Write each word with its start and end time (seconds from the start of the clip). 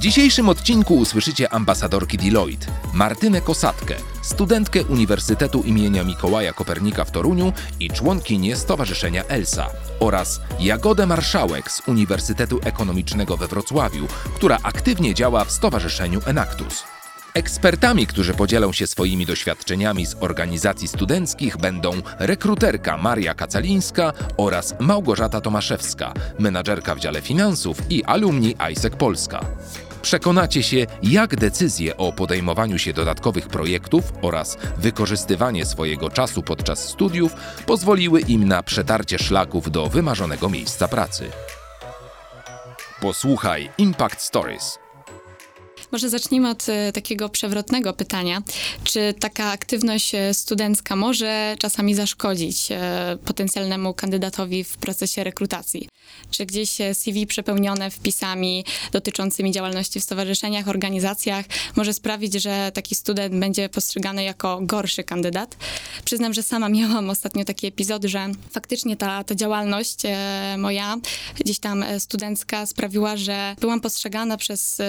Dzisiejszym 0.00 0.48
odcinku 0.48 0.96
usłyszycie 0.96 1.52
ambasadorki 1.52 2.18
Deloitte, 2.18 2.66
Martynę 2.94 3.40
Kosatkę, 3.40 3.94
studentkę 4.22 4.84
Uniwersytetu 4.84 5.62
imienia 5.62 6.04
Mikołaja 6.04 6.52
Kopernika 6.52 7.04
w 7.04 7.10
Toruniu 7.10 7.52
i 7.80 7.90
członkinię 7.90 8.56
Stowarzyszenia 8.56 9.24
ELSA 9.24 9.70
oraz 10.00 10.40
Jagodę 10.60 11.06
Marszałek 11.06 11.70
z 11.70 11.88
Uniwersytetu 11.88 12.60
Ekonomicznego 12.64 13.36
we 13.36 13.48
Wrocławiu, 13.48 14.06
która 14.34 14.58
aktywnie 14.62 15.14
działa 15.14 15.44
w 15.44 15.52
Stowarzyszeniu 15.52 16.20
Enactus. 16.26 16.84
Ekspertami, 17.34 18.06
którzy 18.06 18.34
podzielą 18.34 18.72
się 18.72 18.86
swoimi 18.86 19.26
doświadczeniami 19.26 20.06
z 20.06 20.16
organizacji 20.20 20.88
studenckich 20.88 21.56
będą 21.56 21.92
rekruterka 22.18 22.96
Maria 22.96 23.34
Kacalińska 23.34 24.12
oraz 24.36 24.74
Małgorzata 24.80 25.40
Tomaszewska, 25.40 26.14
menadżerka 26.38 26.94
w 26.94 27.00
dziale 27.00 27.22
finansów 27.22 27.78
i 27.90 28.04
alumni 28.04 28.54
ISEC 28.72 28.96
Polska. 28.96 29.40
Przekonacie 30.02 30.62
się, 30.62 30.86
jak 31.02 31.36
decyzje 31.36 31.96
o 31.96 32.12
podejmowaniu 32.12 32.78
się 32.78 32.92
dodatkowych 32.92 33.48
projektów 33.48 34.12
oraz 34.22 34.58
wykorzystywanie 34.76 35.66
swojego 35.66 36.10
czasu 36.10 36.42
podczas 36.42 36.88
studiów 36.88 37.32
pozwoliły 37.66 38.20
im 38.20 38.48
na 38.48 38.62
przetarcie 38.62 39.18
szlaków 39.18 39.70
do 39.70 39.88
wymarzonego 39.88 40.48
miejsca 40.48 40.88
pracy. 40.88 41.30
Posłuchaj 43.00 43.70
Impact 43.78 44.20
Stories. 44.20 44.78
Może 45.92 46.08
zacznijmy 46.08 46.50
od 46.50 46.68
e, 46.68 46.92
takiego 46.92 47.28
przewrotnego 47.28 47.92
pytania. 47.92 48.42
Czy 48.84 49.14
taka 49.20 49.52
aktywność 49.52 50.14
e, 50.14 50.34
studencka 50.34 50.96
może 50.96 51.56
czasami 51.58 51.94
zaszkodzić 51.94 52.72
e, 52.72 53.18
potencjalnemu 53.24 53.94
kandydatowi 53.94 54.64
w 54.64 54.76
procesie 54.76 55.24
rekrutacji? 55.24 55.88
Czy 56.30 56.46
gdzieś 56.46 56.78
CV 56.92 57.26
przepełnione 57.26 57.90
wpisami 57.90 58.64
dotyczącymi 58.92 59.52
działalności 59.52 60.00
w 60.00 60.04
stowarzyszeniach, 60.04 60.68
organizacjach 60.68 61.46
może 61.76 61.94
sprawić, 61.94 62.42
że 62.42 62.72
taki 62.74 62.94
student 62.94 63.34
będzie 63.34 63.68
postrzegany 63.68 64.24
jako 64.24 64.60
gorszy 64.62 65.04
kandydat? 65.04 65.56
Przyznam, 66.04 66.34
że 66.34 66.42
sama 66.42 66.68
miałam 66.68 67.10
ostatnio 67.10 67.44
taki 67.44 67.66
epizod, 67.66 68.04
że 68.04 68.28
faktycznie 68.50 68.96
ta, 68.96 69.24
ta 69.24 69.34
działalność 69.34 69.98
moja 70.58 70.96
gdzieś 71.40 71.58
tam 71.58 71.84
studencka 71.98 72.66
sprawiła, 72.66 73.16
że 73.16 73.56
byłam 73.60 73.80
postrzegana 73.80 74.36
przez 74.36 74.80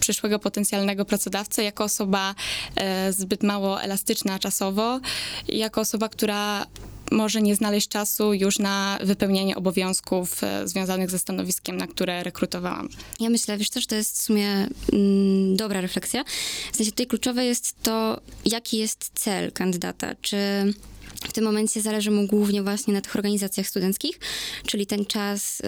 przyszłego 0.00 0.38
potencjalnego 0.38 1.04
pracodawcę 1.04 1.62
jako 1.62 1.84
osoba 1.84 2.34
e, 2.76 3.12
zbyt 3.12 3.42
mało 3.42 3.82
elastyczna 3.82 4.38
czasowo, 4.38 5.00
jako 5.48 5.80
osoba, 5.80 6.08
która 6.08 6.66
może 7.10 7.42
nie 7.42 7.56
znaleźć 7.56 7.88
czasu 7.88 8.34
już 8.34 8.58
na 8.58 8.98
wypełnienie 9.02 9.56
obowiązków 9.56 10.44
e, 10.44 10.68
związanych 10.68 11.10
ze 11.10 11.18
stanowiskiem, 11.18 11.76
na 11.76 11.86
które 11.86 12.22
rekrutowałam. 12.22 12.88
Ja 13.20 13.30
myślę, 13.30 13.58
wiesz 13.58 13.70
też, 13.70 13.86
to 13.86 13.94
jest 13.94 14.18
w 14.18 14.22
sumie 14.22 14.68
mm, 14.92 15.56
dobra 15.56 15.80
refleksja. 15.80 16.24
W 16.72 16.76
sensie 16.76 16.92
tutaj 16.92 17.06
kluczowe 17.06 17.44
jest 17.44 17.82
to, 17.82 18.20
jaki 18.44 18.78
jest 18.78 19.10
cel 19.14 19.52
kandydata. 19.52 20.14
Czy 20.20 20.36
w 21.24 21.32
tym 21.32 21.44
momencie 21.44 21.82
zależy 21.82 22.10
mu 22.10 22.26
głównie 22.26 22.62
właśnie 22.62 22.94
na 22.94 23.00
tych 23.00 23.16
organizacjach 23.16 23.66
studenckich, 23.66 24.20
czyli 24.66 24.86
ten 24.86 25.06
czas 25.06 25.60
y, 25.60 25.64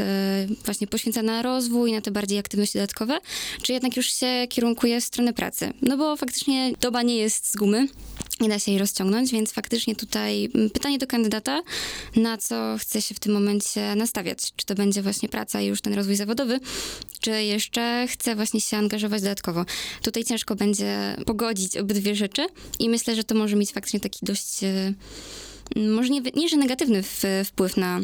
właśnie 0.65 0.87
poświęca 0.87 1.23
na 1.23 1.43
rozwój, 1.43 1.93
na 1.93 2.01
te 2.01 2.11
bardziej 2.11 2.39
aktywności 2.39 2.79
dodatkowe, 2.79 3.19
czy 3.63 3.73
jednak 3.73 3.97
już 3.97 4.07
się 4.13 4.47
kierunkuje 4.49 5.01
w 5.01 5.05
stronę 5.05 5.33
pracy. 5.33 5.73
No 5.83 5.97
bo 5.97 6.17
faktycznie 6.17 6.73
doba 6.81 7.03
nie 7.03 7.17
jest 7.17 7.53
z 7.53 7.57
gumy, 7.57 7.89
nie 8.41 8.49
da 8.49 8.59
się 8.59 8.71
jej 8.71 8.81
rozciągnąć, 8.81 9.33
więc 9.33 9.53
faktycznie 9.53 9.97
tutaj 9.97 10.51
mm, 10.55 10.71
pytanie 10.71 10.99
do 10.99 11.07
kandydata, 11.07 11.63
na 12.17 12.39
co 12.39 12.77
chce 12.79 13.03
się 13.03 13.15
w 13.15 13.21
tym 13.21 13.33
momencie 13.33 13.95
nastawiać. 13.95 14.39
Czy 14.57 14.67
to 14.67 14.75
będzie 14.75 15.03
właśnie 15.03 15.29
praca 15.29 15.61
i 15.61 15.67
już 15.67 15.81
ten 15.81 15.95
rozwój 15.95 16.17
zawodowy, 16.17 16.61
czy 17.21 17.43
jeszcze 17.45 18.07
chce 18.09 18.37
właśnie 18.37 18.61
się 18.61 18.77
angażować 18.77 19.23
dodatkowo. 19.23 19.65
Tutaj 20.03 20.25
ciężko 20.25 20.55
będzie 20.55 21.17
pogodzić 21.27 21.77
obydwie 21.77 22.15
rzeczy 22.15 22.47
i 22.79 22.89
myślę, 22.89 23.17
że 23.17 23.25
to 23.25 23.35
może 23.35 23.57
mieć 23.57 23.73
faktycznie 23.73 24.01
taki 24.01 24.27
dość, 24.27 24.65
e, 24.65 24.93
może 25.77 26.11
nie, 26.11 26.21
nie 26.21 26.49
że 26.49 26.57
negatywny 26.57 27.03
wpływ 27.45 27.77
na 27.77 28.01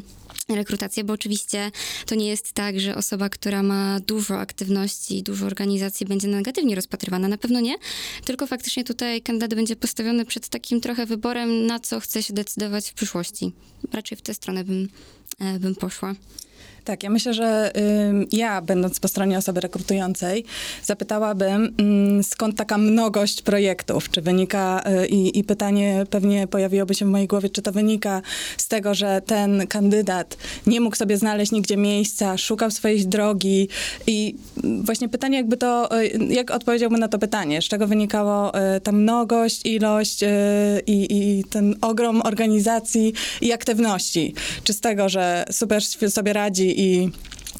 rekrutację, 0.49 1.05
bo 1.05 1.12
oczywiście 1.12 1.71
to 2.07 2.15
nie 2.15 2.29
jest 2.29 2.53
tak, 2.53 2.81
że 2.81 2.95
osoba, 2.95 3.29
która 3.29 3.62
ma 3.62 4.01
dużo 4.01 4.39
aktywności, 4.39 5.23
dużo 5.23 5.47
organizacji 5.47 6.07
będzie 6.07 6.29
negatywnie 6.29 6.75
rozpatrywana. 6.75 7.29
Na 7.29 7.39
pewno 7.39 7.61
nie, 7.61 7.75
tylko 8.25 8.47
faktycznie 8.47 8.84
tutaj 8.84 9.23
kandydat 9.23 9.55
będzie 9.55 9.77
postawiony 9.77 10.25
przed 10.25 10.49
takim 10.49 10.81
trochę 10.81 11.07
wyborem, 11.07 11.67
na 11.67 11.81
co 11.81 12.01
chce 12.01 12.23
się 12.23 12.34
decydować 12.34 12.91
w 12.91 12.95
przyszłości. 12.95 13.53
Raczej 13.93 14.19
w 14.19 14.23
tę 14.23 14.34
stronę 14.34 14.65
bym, 14.65 14.89
e, 15.41 15.59
bym 15.59 15.75
poszła. 15.75 16.15
Tak, 16.87 17.03
ja 17.03 17.11
myślę, 17.11 17.34
że 17.34 17.72
ja, 18.33 18.62
będąc 18.62 19.00
po 19.00 19.09
stronie 19.09 19.39
osoby 19.39 19.61
rekrutującej, 19.61 20.44
zapytałabym, 20.83 21.75
skąd 22.22 22.56
taka 22.56 22.78
mnogość 22.78 23.43
projektów? 23.43 24.11
Czy 24.11 24.22
wynika, 24.22 24.84
y, 25.03 25.06
i, 25.06 25.45
pytanie 25.45 26.05
pewnie 26.11 26.47
pojawiłoby 26.47 26.95
się 26.95 27.05
w 27.05 27.09
mojej 27.09 27.27
głowie, 27.27 27.50
czy 27.50 27.62
to 27.62 27.72
wynika 27.72 28.22
z 28.56 28.69
tego, 28.69 28.95
że 28.95 29.22
ten 29.27 29.66
kandydat 29.66 30.37
nie 30.66 30.81
mógł 30.81 30.97
sobie 30.97 31.16
znaleźć 31.16 31.53
nigdzie 31.53 31.77
miejsca, 31.77 32.39
szukał 32.39 32.71
swojej 32.71 33.06
drogi 33.06 33.69
i 34.06 34.34
właśnie 34.84 35.09
pytanie, 35.09 35.37
jakby 35.37 35.56
to, 35.56 36.00
y, 36.03 36.19
jak 36.28 36.50
odpowiedziałby 36.50 36.99
na 36.99 37.09
to 37.09 37.19
pytanie, 37.19 37.62
z 37.62 37.65
czego 37.65 37.87
wynikało 37.87 38.53
y, 38.77 38.81
ta 38.81 38.93
mnogość, 38.93 39.66
ilość 39.66 40.25
i, 40.87 41.06
i 41.11 41.45
ten 41.45 41.77
ogrom 41.81 42.22
organizacji 42.22 43.12
i 43.41 43.53
aktywności? 43.53 44.34
Czy 44.65 44.72
z 44.72 44.81
tego, 44.81 45.09
że 45.09 45.45
super 45.50 45.83
sobie 46.11 46.33
radzi 46.33 46.46
i 46.49 47.12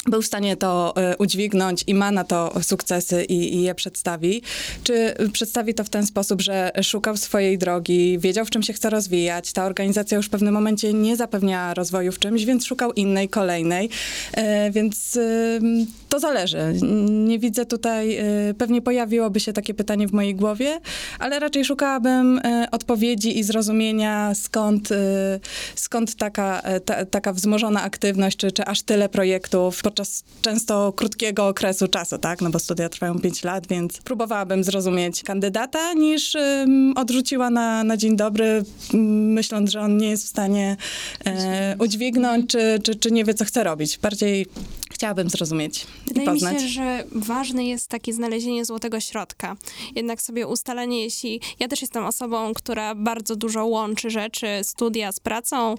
był 0.07 0.23
w 0.23 0.27
stanie 0.27 0.57
to 0.57 0.95
e, 0.97 1.17
udźwignąć 1.17 1.85
i 1.87 1.95
ma 1.95 2.11
na 2.11 2.25
to 2.25 2.53
sukcesy 2.63 3.25
i, 3.25 3.57
i, 3.57 3.63
je 3.63 3.75
przedstawi? 3.75 4.43
Czy 4.85 5.15
przedstawi 5.33 5.75
to 5.75 5.85
w 5.85 5.89
ten 5.89 6.07
sposób, 6.07 6.43
że 6.43 6.73
szukał 6.83 7.17
swojej 7.17 7.59
drogi, 7.59 8.19
wiedział, 8.19 8.45
w 8.45 8.51
czym 8.51 8.63
się 8.63 8.73
chce 8.73 8.91
rozwijać? 8.91 9.53
Ta 9.53 9.65
organizacja 9.65 10.17
już 10.17 10.27
w 10.27 10.31
pewnym 10.31 10.55
momencie 10.55 10.93
nie 10.93 11.17
zapewnia 11.17 11.75
rozwoju 11.75 12.13
w 12.13 12.19
czymś, 12.19 12.45
więc 12.45 12.65
szukał 12.65 12.93
innej, 12.93 13.29
kolejnej. 13.29 13.91
E, 14.33 14.71
więc 14.71 15.19
to 16.09 16.21
zależy. 16.21 16.59
Nie 17.09 17.39
widzę 17.39 17.67
tutaj, 17.67 18.19
pewnie 18.59 18.83
pojawiłoby 18.83 19.41
się 19.41 19.53
takie 19.53 19.75
pytanie 19.75 20.09
w 20.09 20.13
mojej 20.13 20.35
głowie, 20.35 20.81
ale 21.19 21.39
raczej 21.39 21.65
szukałabym 21.65 22.41
odpowiedzi 22.71 23.39
i 23.39 23.43
zrozumienia, 23.43 24.35
skąd, 24.35 24.89
skąd 25.75 26.15
taka, 26.15 26.63
ta, 26.85 27.05
taka 27.05 27.33
wzmożona 27.33 27.83
aktywność, 27.83 28.37
czy, 28.37 28.53
czy 28.53 28.65
aż 28.65 28.83
tyle 28.83 29.09
projektów 29.09 29.83
podczas 29.97 30.25
często 30.43 30.93
krótkiego 30.93 31.49
okresu 31.49 31.89
czasu, 31.89 32.19
tak? 32.19 32.41
No 32.41 32.51
bo 32.51 32.59
studia 32.59 32.89
trwają 32.89 33.19
5 33.19 33.45
lat, 33.45 33.67
więc 33.67 33.99
próbowałabym 33.99 34.65
zrozumieć 34.65 35.23
kandydata, 35.23 35.93
niż 35.93 36.35
um, 36.35 36.93
odrzuciła 36.97 37.51
na, 37.51 37.85
na 37.85 37.97
dzień 37.97 38.17
dobry, 38.17 38.63
myśląc, 38.93 39.71
że 39.71 39.81
on 39.81 39.97
nie 39.97 40.09
jest 40.09 40.25
w 40.25 40.29
stanie 40.29 40.77
e, 41.25 41.77
udźwignąć, 41.79 42.51
czy, 42.51 42.79
czy, 42.83 42.95
czy 42.95 43.11
nie 43.11 43.25
wie, 43.25 43.35
co 43.35 43.45
chce 43.45 43.65
robić. 43.65 43.99
Bardziej 43.99 44.47
chciałabym 44.91 45.31
zrozumieć 45.31 45.87
Wydaje 46.07 46.27
i 46.27 46.31
poznać. 46.31 46.55
mi 46.55 46.61
się, 46.61 46.69
że 46.69 47.05
ważne 47.13 47.67
jest 47.67 47.89
takie 47.89 48.13
znalezienie 48.13 48.65
złotego 48.65 49.01
środka. 49.01 49.57
Jednak 49.95 50.23
sobie 50.23 50.47
ustalenie, 50.47 51.03
jeśli 51.03 51.41
ja 51.59 51.69
też 51.69 51.81
jestem 51.81 52.05
osobą, 52.05 52.55
która 52.55 52.95
bardzo 52.95 53.37
dużo 53.37 53.67
łączy 53.67 54.11
rzeczy, 54.11 54.47
studia 54.63 55.13
z 55.13 55.21
pracą, 55.21 55.75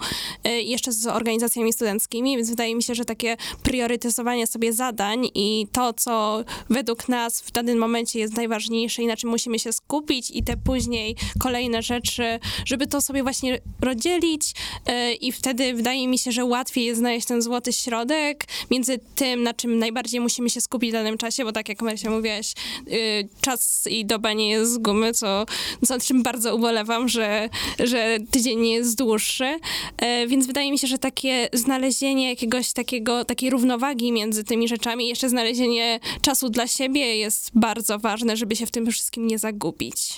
y, 0.48 0.50
jeszcze 0.50 0.92
z 0.92 1.08
organizacjami 1.08 1.74
studenckimi, 1.74 2.38
więc 2.38 2.50
wydaje 2.50 2.76
mi 2.76 2.84
się, 2.84 2.96
że 2.96 3.06
takie 3.06 3.38
priorytetyzowanie 3.64 4.48
sobie 4.48 4.74
zadań 4.74 5.30
i 5.36 5.68
to, 5.72 5.94
co 5.94 6.44
według 6.70 7.10
nas 7.10 7.42
w 7.42 7.52
danym 7.52 7.78
momencie 7.78 8.20
jest 8.20 8.36
najważniejsze 8.36 9.04
i 9.04 9.08
na 9.08 9.18
czym 9.18 9.30
musimy 9.30 9.60
się 9.60 9.74
skupić 9.74 10.32
i 10.32 10.44
te 10.44 10.58
później 10.58 11.16
kolejne 11.40 11.82
rzeczy, 11.82 12.40
żeby 12.66 12.88
to 12.88 13.02
sobie 13.02 13.24
właśnie 13.24 13.60
rozdzielić 13.82 14.54
y, 14.90 15.14
i 15.14 15.32
wtedy 15.32 15.74
wydaje 15.74 16.08
mi 16.08 16.18
się, 16.18 16.32
że 16.32 16.46
łatwiej 16.46 16.86
jest 16.86 17.00
znaleźć 17.00 17.28
ten 17.28 17.42
złoty 17.42 17.74
środek 17.74 18.46
między 18.72 18.97
tym, 19.16 19.44
na 19.44 19.54
czym 19.54 19.80
najbardziej 19.80 20.20
musimy 20.20 20.50
się 20.50 20.62
skupić 20.62 20.90
w 20.90 20.94
danym 20.94 21.18
czasie, 21.18 21.44
bo 21.44 21.52
tak 21.52 21.70
jak 21.70 21.82
Marysia 21.82 22.10
mówiłaś, 22.10 22.54
y, 22.88 23.30
czas 23.42 23.88
i 23.90 24.06
doba 24.06 24.34
nie 24.34 24.50
jest 24.50 24.74
z 24.74 24.78
gumy, 24.78 25.14
co, 25.14 25.46
co 25.86 26.00
czym 26.00 26.24
bardzo 26.24 26.56
ubolewam, 26.56 27.10
że, 27.10 27.50
że 27.80 28.18
tydzień 28.32 28.60
nie 28.60 28.74
jest 28.74 28.98
dłuższy, 28.98 29.60
E, 29.98 30.28
więc 30.28 30.48
wydaje 30.48 30.72
mi 30.72 30.80
się, 30.80 30.88
że 30.88 30.98
takie 30.98 31.50
znalezienie 31.54 32.30
jakiegoś 32.30 32.74
takiego, 32.74 33.26
takiej 33.26 33.50
równowagi 33.50 34.12
między 34.12 34.44
tymi 34.44 34.68
rzeczami, 34.68 35.06
i 35.06 35.08
jeszcze 35.08 35.30
znalezienie 35.30 36.00
czasu 36.22 36.50
dla 36.50 36.68
siebie 36.68 37.18
jest 37.18 37.52
bardzo 37.54 38.00
ważne, 38.00 38.38
żeby 38.38 38.56
się 38.56 38.66
w 38.66 38.72
tym 38.72 38.92
wszystkim 38.92 39.28
nie 39.28 39.40
zagubić. 39.40 40.14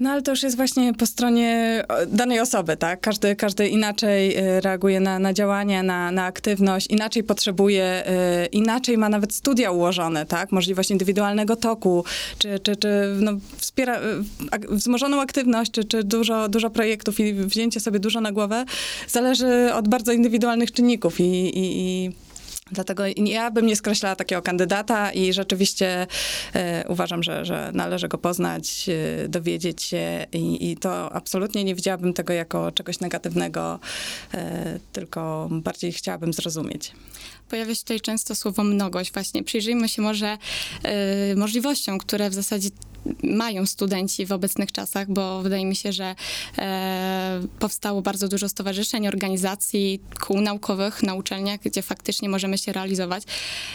No 0.00 0.10
ale 0.10 0.22
to 0.22 0.30
już 0.30 0.42
jest 0.42 0.56
właśnie 0.56 0.94
po 0.94 1.06
stronie 1.06 1.82
danej 2.08 2.40
osoby, 2.40 2.76
tak? 2.76 3.00
Każdy, 3.00 3.36
każdy 3.36 3.68
inaczej 3.68 4.38
y, 4.38 4.60
reaguje 4.60 5.00
na, 5.00 5.18
na 5.18 5.32
działanie, 5.32 5.82
na, 5.82 6.12
na 6.12 6.24
aktywność, 6.24 6.86
inaczej 6.86 7.24
potrzebuje, 7.24 8.02
y, 8.44 8.46
inaczej 8.46 8.98
ma 8.98 9.08
nawet 9.08 9.34
studia 9.34 9.70
ułożone, 9.70 10.26
tak? 10.26 10.52
Możliwość 10.52 10.90
indywidualnego 10.90 11.56
toku, 11.56 12.04
czy, 12.38 12.58
czy, 12.58 12.76
czy 12.76 12.88
no, 13.20 13.32
wspiera 13.56 14.00
y, 14.00 14.02
wzmożoną 14.70 15.20
aktywność, 15.20 15.70
czy, 15.70 15.84
czy 15.84 16.04
dużo, 16.04 16.48
dużo 16.48 16.70
projektów 16.70 17.20
i 17.20 17.34
wzięcie 17.34 17.80
sobie 17.80 17.98
dużo 17.98 18.20
na 18.20 18.32
głowę 18.32 18.64
zależy 19.08 19.74
od 19.74 19.88
bardzo 19.88 20.12
indywidualnych 20.12 20.72
czynników 20.72 21.20
i, 21.20 21.24
i, 21.24 21.80
i 21.80 22.12
Dlatego 22.70 23.04
ja 23.16 23.50
bym 23.50 23.66
nie 23.66 23.76
skreślała 23.76 24.16
takiego 24.16 24.42
kandydata 24.42 25.12
i 25.12 25.32
rzeczywiście 25.32 26.06
e, 26.54 26.84
uważam, 26.88 27.22
że, 27.22 27.44
że 27.44 27.70
należy 27.74 28.08
go 28.08 28.18
poznać, 28.18 28.86
e, 28.88 29.28
dowiedzieć 29.28 29.82
się 29.82 30.26
i, 30.32 30.70
i 30.70 30.76
to 30.76 31.12
absolutnie 31.12 31.64
nie 31.64 31.74
widziałabym 31.74 32.12
tego 32.12 32.32
jako 32.32 32.72
czegoś 32.72 33.00
negatywnego, 33.00 33.78
e, 34.34 34.78
tylko 34.92 35.48
bardziej 35.50 35.92
chciałabym 35.92 36.32
zrozumieć. 36.32 36.92
Pojawia 37.48 37.74
się 37.74 37.80
tutaj 37.80 38.00
często 38.00 38.34
słowo 38.34 38.64
mnogość. 38.64 39.12
Właśnie 39.12 39.42
przyjrzyjmy 39.42 39.88
się 39.88 40.02
może 40.02 40.38
y, 41.32 41.36
możliwościom, 41.36 41.98
które 41.98 42.30
w 42.30 42.34
zasadzie 42.34 42.68
mają 43.22 43.66
studenci 43.66 44.26
w 44.26 44.32
obecnych 44.32 44.72
czasach, 44.72 45.10
bo 45.10 45.42
wydaje 45.42 45.66
mi 45.66 45.76
się, 45.76 45.92
że 45.92 46.14
e, 46.58 47.40
powstało 47.58 48.02
bardzo 48.02 48.28
dużo 48.28 48.48
stowarzyszeń, 48.48 49.08
organizacji, 49.08 50.00
kół 50.20 50.40
naukowych 50.40 51.02
na 51.02 51.14
uczelniach, 51.14 51.60
gdzie 51.60 51.82
faktycznie 51.82 52.28
możemy 52.28 52.58
się 52.58 52.72
realizować 52.72 53.22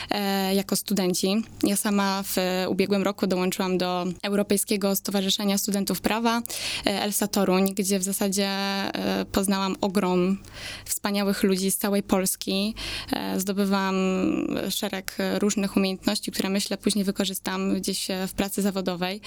e, 0.10 0.56
jako 0.56 0.76
studenci. 0.76 1.44
Ja 1.64 1.76
sama 1.76 2.24
w 2.24 2.36
ubiegłym 2.70 3.04
roku 3.04 3.28
dołączyłam 3.28 3.78
do 3.78 4.06
Europejskiego 4.24 4.96
Stowarzyszenia 4.96 5.58
Studentów 5.58 6.02
Prawa 6.02 6.42
e, 6.86 7.02
Elsa 7.02 7.28
Toruń, 7.28 7.74
gdzie 7.74 8.00
w 8.00 8.04
zasadzie 8.04 8.48
e, 8.48 9.26
poznałam 9.31 9.76
ogrom 9.81 10.38
wspaniałych 10.86 11.44
ludzi 11.44 11.72
z 11.72 11.78
całej 11.78 12.04
Polski. 12.04 12.76
E, 13.12 13.40
zdobywam 13.40 13.96
szereg 14.70 15.18
różnych 15.40 15.78
umiejętności, 15.78 16.31
które 16.31 16.50
myślę 16.50 16.78
później 16.78 17.06
wykorzystam 17.06 17.74
gdzieś 17.74 18.08
w 18.28 18.34
pracy 18.34 18.62
zawodowej. 18.62 19.19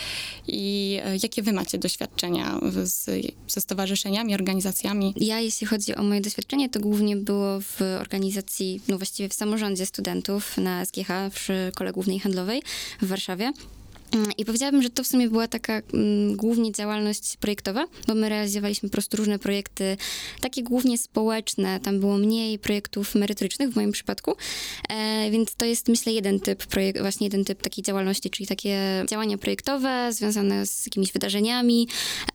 I 0.49 0.99
e, 1.05 1.17
jakie 1.23 1.43
wy 1.43 1.53
macie 1.53 1.79
doświadczenia 1.79 2.61
z, 2.83 3.11
ze 3.49 3.61
stowarzyszeniami, 3.61 4.35
organizacjami? 4.35 5.15
Ja, 5.17 5.41
jeśli 5.41 5.67
chodzi 5.67 5.95
o 5.95 6.03
moje 6.03 6.21
doświadczenie, 6.21 6.69
to 6.69 6.81
głównie 6.81 7.17
było 7.17 7.61
w 7.61 7.81
organizacji, 8.01 8.81
no 8.89 8.99
właściwie 8.99 9.29
w 9.29 9.35
samorządzie 9.35 9.87
studentów 9.87 10.57
na 10.57 10.85
SGH 10.85 11.09
w 11.33 11.39
Szkole 11.73 11.93
Głównej 11.93 12.21
Handlowej 12.21 12.63
w 13.03 13.07
Warszawie. 13.07 13.53
Mm, 14.15 14.31
I 14.39 14.45
powiedziałabym, 14.45 14.83
że 14.83 14.91
to 14.91 15.05
w 15.05 15.07
sumie 15.07 15.29
była 15.29 15.49
taka 15.49 15.73
mm, 15.95 16.37
głównie 16.37 16.73
działalność 16.73 17.37
projektowa, 17.37 17.87
bo 18.07 18.15
my 18.15 18.29
realizowaliśmy 18.29 18.89
po 18.89 18.93
prostu 18.93 19.17
różne 19.17 19.39
projekty, 19.39 19.97
takie 20.41 20.63
głównie 20.63 20.99
społeczne. 20.99 21.81
Tam 21.81 22.01
było 22.01 22.19
mniej 22.19 22.59
projektów 22.59 23.15
merytorycznych 23.15 23.71
w 23.71 23.77
moim 23.77 23.93
przypadku, 23.93 24.37
e, 24.89 25.31
więc 25.31 25.55
to 25.55 25.65
jest 25.65 25.89
myślę 25.89 26.13
jeden 26.13 26.41
typ 26.41 26.67
projek- 26.67 27.01
właśnie 27.01 27.27
jeden 27.27 27.45
typ 27.45 27.63
takiej 27.63 27.85
działalności, 27.85 28.31
czyli 28.31 28.47
takie 28.47 29.05
działania 29.11 29.39
projektowe 29.39 30.13
związane 30.13 30.67
z 30.67 30.87
jakimiś 30.87 31.13
wydarzeniami, 31.13 31.89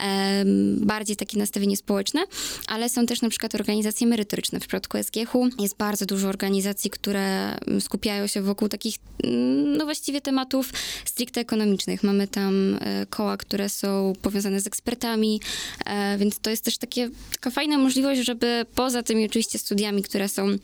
e, 0.03 0.43
bardziej 0.77 1.15
takie 1.15 1.37
nastawienie 1.37 1.77
społeczne, 1.77 2.21
ale 2.67 2.89
są 2.89 3.05
też 3.05 3.21
na 3.21 3.29
przykład 3.29 3.55
organizacje 3.55 4.07
merytoryczne. 4.07 4.59
W 4.59 4.61
przypadku 4.61 4.97
SGH-u 4.97 5.49
jest 5.59 5.77
bardzo 5.77 6.05
dużo 6.05 6.27
organizacji, 6.27 6.89
które 6.89 7.57
mm, 7.57 7.81
skupiają 7.81 8.27
się 8.27 8.41
wokół 8.41 8.69
takich, 8.69 8.95
mm, 9.23 9.77
no 9.77 9.85
właściwie 9.85 10.21
tematów 10.21 10.73
stricte 11.05 11.41
ekonomicznych. 11.41 11.66
Mamy 12.03 12.27
tam 12.27 12.77
e, 12.81 13.05
koła, 13.05 13.37
które 13.37 13.69
są 13.69 14.13
powiązane 14.21 14.61
z 14.61 14.67
ekspertami, 14.67 15.41
e, 15.85 16.17
więc 16.17 16.39
to 16.39 16.49
jest 16.49 16.63
też 16.63 16.77
takie, 16.77 17.09
taka 17.31 17.49
fajna 17.49 17.77
możliwość, 17.77 18.21
żeby 18.21 18.65
poza 18.75 19.03
tymi 19.03 19.25
oczywiście 19.25 19.59
studiami, 19.59 20.03
które 20.03 20.29
są 20.29 20.57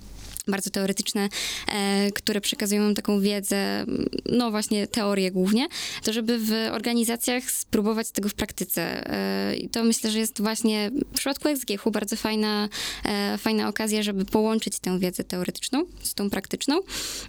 bardzo 0.47 0.69
teoretyczne, 0.69 1.29
e, 1.67 2.11
które 2.11 2.41
przekazują 2.41 2.81
nam 2.81 2.95
taką 2.95 3.21
wiedzę, 3.21 3.85
no 4.25 4.51
właśnie 4.51 4.87
teorię 4.87 5.31
głównie, 5.31 5.67
to 6.03 6.13
żeby 6.13 6.39
w 6.39 6.51
organizacjach 6.71 7.51
spróbować 7.51 8.11
tego 8.11 8.29
w 8.29 8.33
praktyce. 8.33 8.81
E, 9.13 9.55
I 9.55 9.69
to 9.69 9.83
myślę, 9.83 10.11
że 10.11 10.19
jest 10.19 10.41
właśnie 10.41 10.91
w 11.11 11.15
przypadku 11.15 11.49
SGH-u 11.55 11.91
bardzo 11.91 12.15
fajna, 12.15 12.69
e, 13.05 13.37
fajna 13.37 13.67
okazja, 13.67 14.03
żeby 14.03 14.25
połączyć 14.25 14.79
tę 14.79 14.99
wiedzę 14.99 15.23
teoretyczną 15.23 15.85
z 16.03 16.13
tą 16.13 16.29
praktyczną 16.29 16.79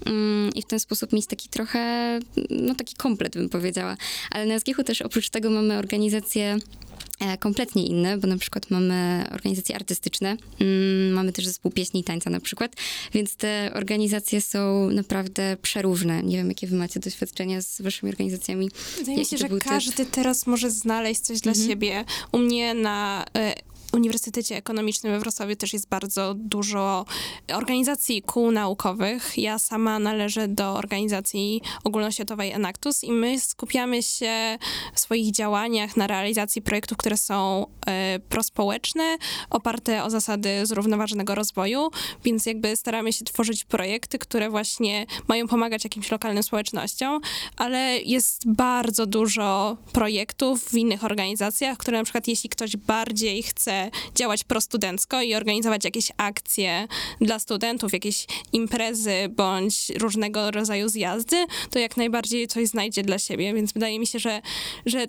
mm, 0.07 0.55
i 0.55 0.63
w 0.63 0.67
ten 0.67 0.81
sposób 0.81 1.13
mieć 1.13 1.27
taki 1.27 1.49
trochę, 1.49 2.19
no 2.51 2.75
taki 2.75 2.97
komplet 2.97 3.35
bym 3.35 3.49
powiedziała. 3.49 3.97
Ale 4.31 4.47
na 4.47 4.59
SGH-u 4.59 4.85
też 4.85 5.03
oprócz 5.03 5.31
tego 5.31 5.51
mamy 5.51 5.79
organizacje 5.79 6.45
e, 6.45 6.94
kompletnie 7.41 7.87
inne, 7.87 8.19
bo 8.19 8.27
na 8.27 8.39
przykład 8.39 8.71
mamy 8.71 9.25
organizacje 9.33 9.77
artystyczne, 9.77 10.37
mm, 10.61 11.13
mamy 11.13 11.33
też 11.33 11.47
zespół 11.47 11.71
pieśni 11.71 12.01
i 12.01 12.05
tańca 12.05 12.31
na 12.31 12.41
przykład, 12.41 12.73
więc 13.13 13.37
te 13.37 13.71
organizacje 13.75 14.41
są 14.41 14.91
naprawdę 14.91 15.57
przeróżne. 15.63 16.23
Nie 16.23 16.37
wiem, 16.37 16.49
jakie 16.49 16.67
wy 16.67 16.77
macie 16.77 17.01
doświadczenia 17.01 17.61
z 17.63 17.81
waszymi 17.81 18.13
organizacjami. 18.13 18.71
Wydaje 18.99 19.19
mi 19.19 19.27
się, 19.27 19.39
że 19.39 19.49
był 19.49 19.59
typ? 19.59 19.69
każdy 19.69 20.07
teraz 20.07 20.47
może 20.47 20.71
znaleźć 20.71 21.21
coś 21.21 21.41
dla 21.41 21.53
Mhm. 21.53 21.69
siebie. 21.69 22.05
U 22.33 22.39
mnie 22.39 22.75
na 22.75 23.25
e, 23.37 23.55
Uniwersytecie 23.95 24.57
Ekonomicznym 24.57 25.13
we 25.13 25.19
Wrocławiu 25.19 25.57
też 25.57 25.73
jest 25.73 25.89
bardzo 25.89 26.35
dużo 26.37 27.05
organizacji 27.53 28.23
kół 28.23 28.51
naukowych. 28.51 29.39
Ja 29.39 29.59
sama 29.59 29.99
należę 29.99 30.49
do 30.49 30.73
organizacji 30.73 31.61
ogólnoświatowej 31.85 32.53
Enactus 32.53 33.05
i 33.05 33.13
my 33.13 33.41
skupiamy 33.41 34.03
się 34.03 34.59
w 34.95 35.01
swoich 35.01 35.33
działaniach 35.33 35.97
na 35.97 36.07
realizacji 36.07 36.63
projektów, 36.63 36.99
które 36.99 37.17
są 37.17 37.67
e, 37.87 38.19
prospołeczne, 38.29 39.17
oparte 39.51 40.05
o 40.05 40.11
zasady 40.11 40.67
zrównoważonego 40.67 41.35
rozwoju, 41.35 41.91
więc 42.25 42.47
jakby 42.47 42.77
staramy 42.77 43.13
się 43.13 43.25
tworzyć 43.25 43.65
projekty, 43.65 44.19
które 44.19 44.51
właśnie 44.51 45.07
mają 45.29 45.49
pomagać 45.49 45.85
jakimś 45.85 46.11
lokalnym 46.11 46.43
społecznościom, 46.43 47.21
ale 47.57 47.99
jest 47.99 48.53
bardzo 48.53 49.07
dużo 49.07 49.77
projektów 49.93 50.65
w 50.65 50.75
innych 50.75 51.05
organizacjach, 51.05 51.79
które 51.79 51.99
na 51.99 52.05
przykład 52.05 52.29
jeśli 52.29 52.51
ktoś 52.51 52.77
bardziej 52.77 53.43
chce 53.43 53.84
działać 54.15 54.45
prostudencko 54.45 55.23
i 55.23 55.35
organizować 55.35 55.85
jakieś 55.85 56.13
akcje 56.17 56.89
dla 57.21 57.39
studentów, 57.39 57.93
jakieś 57.93 58.27
imprezy 58.53 59.29
bądź 59.31 59.89
różnego 59.89 60.51
rodzaju 60.51 60.89
zjazdy, 60.89 61.47
to 61.71 61.79
jak 61.79 61.97
najbardziej 61.97 62.49
coś 62.49 62.69
znajdzie 62.69 63.03
dla 63.03 63.19
siebie, 63.19 63.55
więc 63.55 63.73
wydaje 63.73 63.99
mi 63.99 64.07
się, 64.07 64.19
że, 64.19 64.43
że 64.87 65.07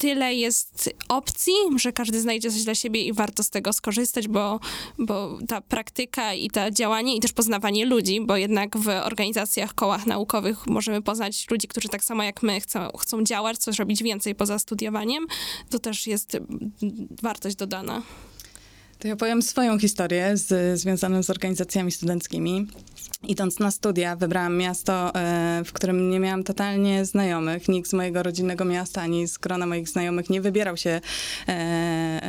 tyle 0.00 0.34
jest 0.34 0.90
opcji, 1.08 1.52
że 1.76 1.92
każdy 1.92 2.20
znajdzie 2.20 2.50
coś 2.50 2.64
dla 2.64 2.74
siebie 2.74 3.04
i 3.04 3.12
warto 3.12 3.42
z 3.42 3.50
tego 3.50 3.72
skorzystać, 3.72 4.28
bo, 4.28 4.60
bo 4.98 5.38
ta 5.48 5.60
praktyka 5.60 6.34
i 6.34 6.50
to 6.50 6.70
działanie 6.70 7.16
i 7.16 7.20
też 7.20 7.32
poznawanie 7.32 7.86
ludzi, 7.86 8.20
bo 8.20 8.36
jednak 8.36 8.76
w 8.76 8.88
organizacjach, 8.88 9.74
kołach 9.74 10.06
naukowych 10.06 10.66
możemy 10.66 11.02
poznać 11.02 11.50
ludzi, 11.50 11.68
którzy 11.68 11.88
tak 11.88 12.04
samo 12.04 12.22
jak 12.22 12.42
my 12.42 12.60
chcą, 12.60 12.88
chcą 12.98 13.24
działać, 13.24 13.58
coś 13.58 13.78
robić 13.78 14.02
więcej 14.02 14.34
poza 14.34 14.58
studiowaniem, 14.58 15.26
to 15.70 15.78
też 15.78 16.06
jest 16.06 16.36
wartość 17.22 17.56
dodana. 17.56 18.02
To 18.98 19.08
ja 19.08 19.16
powiem 19.16 19.42
swoją 19.42 19.78
historię 19.78 20.36
z, 20.36 20.80
związaną 20.80 21.22
z 21.22 21.30
organizacjami 21.30 21.92
studenckimi. 21.92 22.66
Idąc 23.28 23.58
na 23.58 23.70
studia, 23.70 24.16
wybrałam 24.16 24.56
miasto, 24.56 25.14
e, 25.14 25.62
w 25.64 25.72
którym 25.72 26.10
nie 26.10 26.20
miałam 26.20 26.44
totalnie 26.44 27.04
znajomych. 27.04 27.68
Nikt 27.68 27.90
z 27.90 27.92
mojego 27.92 28.22
rodzinnego 28.22 28.64
miasta 28.64 29.02
ani 29.02 29.28
z 29.28 29.38
grona 29.38 29.66
moich 29.66 29.88
znajomych 29.88 30.30
nie 30.30 30.40
wybierał 30.40 30.76
się 30.76 30.90
e, 30.90 31.00
e, 31.48 32.20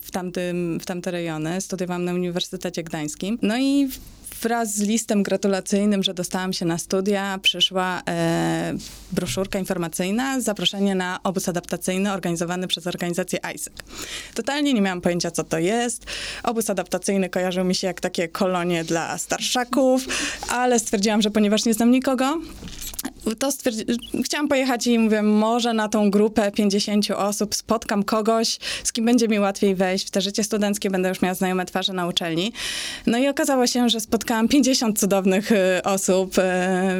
w, 0.00 0.10
tamtym, 0.10 0.80
w 0.80 0.86
tamte 0.86 1.10
rejony. 1.10 1.60
Studiowałam 1.60 2.04
na 2.04 2.14
Uniwersytecie 2.14 2.82
Gdańskim. 2.82 3.38
No 3.42 3.58
i 3.58 3.88
wraz 4.42 4.74
z 4.74 4.80
listem 4.80 5.22
gratulacyjnym, 5.22 6.02
że 6.02 6.14
dostałam 6.14 6.52
się 6.52 6.64
na 6.64 6.78
studia, 6.78 7.38
przyszła 7.42 8.02
e, 8.08 8.74
broszurka 9.12 9.58
informacyjna, 9.58 10.40
zaproszenie 10.40 10.94
na 10.94 11.20
obóz 11.22 11.48
adaptacyjny 11.48 12.12
organizowany 12.12 12.68
przez 12.68 12.86
organizację 12.86 13.38
ISEC. 13.54 13.72
Totalnie 14.34 14.74
nie 14.74 14.80
miałam 14.80 15.00
pojęcia, 15.00 15.30
co 15.30 15.44
to 15.44 15.58
jest. 15.58 16.06
Obóz 16.42 16.70
adaptacyjny 16.70 17.28
kojarzył 17.28 17.64
mi 17.64 17.74
się 17.74 17.86
jak 17.86 18.00
takie 18.00 18.28
kolonie 18.28 18.84
dla 18.84 19.18
starszaków, 19.18 20.06
ale 20.48 20.78
stwierdziłam, 20.78 21.22
że 21.22 21.30
ponieważ 21.30 21.64
nie 21.64 21.74
znam 21.74 21.90
nikogo, 21.90 22.38
to 23.38 23.48
stwierdzi- 23.48 24.22
chciałam 24.24 24.48
pojechać 24.48 24.86
i 24.86 24.98
mówię, 24.98 25.22
może 25.22 25.74
na 25.74 25.88
tą 25.88 26.10
grupę 26.10 26.52
50 26.52 27.10
osób 27.10 27.54
spotkam 27.54 28.02
kogoś, 28.02 28.58
z 28.84 28.92
kim 28.92 29.04
będzie 29.04 29.28
mi 29.28 29.38
łatwiej 29.38 29.74
wejść 29.74 30.06
w 30.06 30.10
te 30.10 30.20
życie 30.20 30.44
studenckie, 30.44 30.90
będę 30.90 31.08
już 31.08 31.22
miała 31.22 31.34
znajome 31.34 31.66
twarze 31.66 31.92
na 31.92 32.06
uczelni. 32.06 32.52
No 33.06 33.18
i 33.18 33.28
okazało 33.28 33.66
się, 33.66 33.88
że 33.88 34.00
spotkałam 34.00 34.48
50 34.48 35.00
cudownych 35.00 35.52
y, 35.52 35.82
osób, 35.84 36.38
y, 36.38 36.42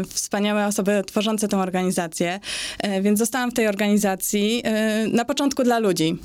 wspaniałe 0.09 0.67
osoby 0.67 1.03
tworzące 1.07 1.49
tę 1.49 1.59
organizację, 1.59 2.41
y, 2.85 3.03
więc 3.03 3.19
zostałam 3.19 3.51
w 3.51 3.55
tej 3.55 3.67
organizacji 3.69 4.63
na 5.13 5.25
początku 5.25 5.63
dla 5.63 5.79
ludzi. 5.79 6.19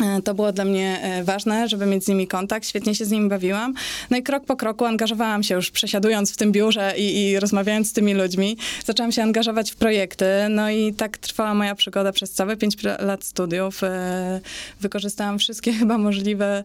E, 0.00 0.22
To 0.22 0.34
było 0.34 0.52
dla 0.52 0.64
mnie 0.64 1.00
e, 1.02 1.24
ważne, 1.24 1.68
żeby 1.68 1.86
mieć 1.86 2.04
z 2.04 2.08
nimi 2.08 2.26
kontakt. 2.26 2.68
Świetnie 2.68 2.94
się 2.94 3.04
z 3.04 3.10
nimi 3.10 3.28
bawiłam. 3.28 3.74
No 4.10 4.16
i 4.16 4.22
krok 4.22 4.44
po 4.44 4.56
kroku 4.56 4.84
angażowałam 4.84 5.42
się 5.42 5.54
już 5.54 5.70
przesiadując 5.70 6.32
w 6.32 6.36
tym 6.36 6.52
biurze 6.52 6.94
i, 6.96 7.22
i 7.22 7.40
rozmawiając 7.40 7.88
z 7.88 7.92
tymi 7.92 8.14
ludźmi. 8.14 8.56
Zaczęłam 8.84 9.12
się 9.12 9.22
angażować 9.22 9.70
w 9.70 9.76
projekty. 9.76 10.26
No 10.50 10.70
i 10.70 10.94
tak 10.94 11.18
trwała 11.18 11.54
moja 11.54 11.74
przygoda 11.74 12.12
przez 12.12 12.30
całe 12.30 12.56
pięć 12.56 12.76
pra- 12.76 13.04
lat 13.04 13.24
studiów. 13.24 13.84
E, 13.84 14.40
Wykorzystałam 14.80 15.38
wszystkie 15.38 15.72
chyba 15.80 15.98
możliwe 15.98 16.64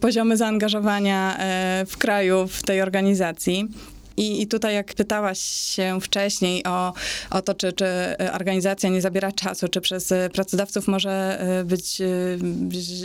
poziomy 0.00 0.36
zaangażowania 0.36 1.38
w 1.86 1.96
kraju, 1.98 2.46
w 2.46 2.62
tej 2.62 2.80
organizacji. 2.82 3.68
I, 4.16 4.42
I 4.42 4.46
tutaj, 4.46 4.74
jak 4.74 4.94
pytałaś 4.94 5.38
się 5.38 5.98
wcześniej 6.00 6.64
o, 6.64 6.92
o 7.30 7.42
to, 7.42 7.54
czy, 7.54 7.72
czy 7.72 7.86
organizacja 8.32 8.90
nie 8.90 9.00
zabiera 9.00 9.32
czasu, 9.32 9.68
czy 9.68 9.80
przez 9.80 10.12
e, 10.12 10.30
pracodawców 10.30 10.88
może 10.88 11.40
e, 11.40 11.64
być 11.64 12.00
e, 12.00 12.06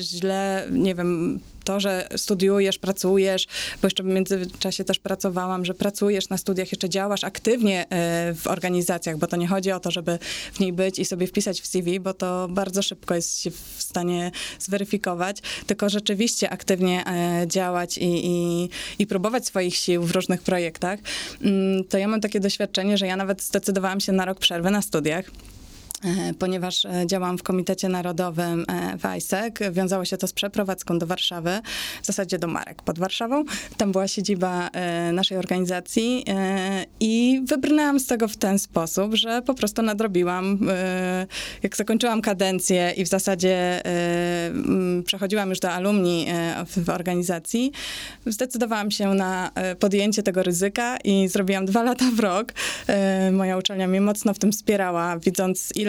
źle, 0.01 0.67
nie 0.71 0.95
wiem, 0.95 1.39
to, 1.69 1.79
że 1.79 2.07
studiujesz, 2.15 2.77
pracujesz, 2.77 3.47
bo 3.81 3.85
jeszcze 3.85 4.03
w 4.03 4.05
międzyczasie 4.05 4.83
też 4.83 4.99
pracowałam, 4.99 5.65
że 5.65 5.73
pracujesz 5.73 6.29
na 6.29 6.37
studiach, 6.37 6.71
jeszcze 6.71 6.89
działasz 6.89 7.23
aktywnie 7.23 7.85
e, 7.89 8.33
w 8.33 8.47
organizacjach, 8.47 9.17
bo 9.17 9.27
to 9.27 9.35
nie 9.35 9.47
chodzi 9.47 9.71
o 9.71 9.79
to, 9.79 9.91
żeby 9.91 10.19
w 10.53 10.59
niej 10.59 10.73
być 10.73 10.99
i 10.99 11.05
sobie 11.05 11.27
wpisać 11.27 11.61
w 11.61 11.67
CV, 11.67 11.99
bo 11.99 12.13
to 12.13 12.47
bardzo 12.49 12.81
szybko 12.81 13.15
jest 13.15 13.39
się 13.39 13.51
w 13.51 13.75
stanie 13.77 14.31
zweryfikować, 14.59 15.37
tylko 15.67 15.89
rzeczywiście 15.89 16.49
aktywnie 16.49 17.03
e, 17.07 17.47
działać 17.47 17.97
i, 17.97 18.25
i, 18.25 18.69
i 18.99 19.07
próbować 19.07 19.45
swoich 19.45 19.75
sił 19.75 20.03
w 20.03 20.11
różnych 20.11 20.41
projektach, 20.41 20.99
Mm, 21.41 21.83
to 21.83 21.97
ja 21.97 22.07
mam 22.07 22.21
takie 22.21 22.39
doświadczenie, 22.39 22.97
że 22.97 23.07
ja 23.07 23.15
nawet 23.15 23.43
zdecydowałam 23.43 23.99
się 23.99 24.11
na 24.11 24.25
rok 24.25 24.39
przerwy 24.39 24.71
na 24.71 24.81
studiach. 24.81 25.25
E, 26.03 26.33
Ponieważ 26.33 26.85
e, 26.85 27.07
działam 27.07 27.37
w 27.37 27.43
Komitecie 27.43 27.89
Narodowym 27.89 28.65
e, 28.67 28.97
w 28.97 29.17
ISEC, 29.17 29.53
wiązało 29.71 30.05
się 30.05 30.17
to 30.17 30.27
z 30.27 30.33
przeprowadzką 30.33 30.99
do 30.99 31.07
Warszawy, 31.07 31.59
w 32.01 32.05
zasadzie 32.05 32.39
do 32.39 32.47
Marek 32.47 32.81
pod 32.81 32.99
Warszawą. 32.99 33.43
Tam 33.77 33.91
była 33.91 34.07
siedziba 34.07 34.69
naszej 35.13 35.37
organizacji 35.37 36.25
i 36.99 37.41
wybrnęłam 37.45 37.99
z 37.99 38.05
tego 38.05 38.27
w 38.27 38.37
ten 38.37 38.59
sposób, 38.59 39.15
że 39.15 39.41
po 39.41 39.53
prostu 39.53 39.81
nadrobiłam. 39.81 40.59
Jak 41.63 41.75
zakończyłam 41.75 42.21
kadencję 42.21 42.93
i 42.97 43.05
w 43.05 43.07
zasadzie 43.07 43.81
przechodziłam 45.05 45.49
już 45.49 45.59
do 45.59 45.71
alumni 45.71 46.25
w, 46.65 46.89
organizacji, 46.89 47.71
zdecydowałam 48.25 48.91
się 48.91 49.13
na 49.13 49.51
podjęcie 49.79 50.23
tego 50.23 50.43
ryzyka 50.43 50.97
i 50.97 51.27
zrobiłam 51.27 51.65
dwa 51.65 51.83
lata 51.83 52.05
w 52.15 52.19
rok. 52.19 52.53
Moja 53.31 53.57
uczelnia 53.57 53.87
mnie 53.87 54.01
mocno 54.01 54.33
w 54.33 54.39
tym 54.39 54.51
wspierała, 54.51 55.19
widząc 55.19 55.69
ile 55.75 55.88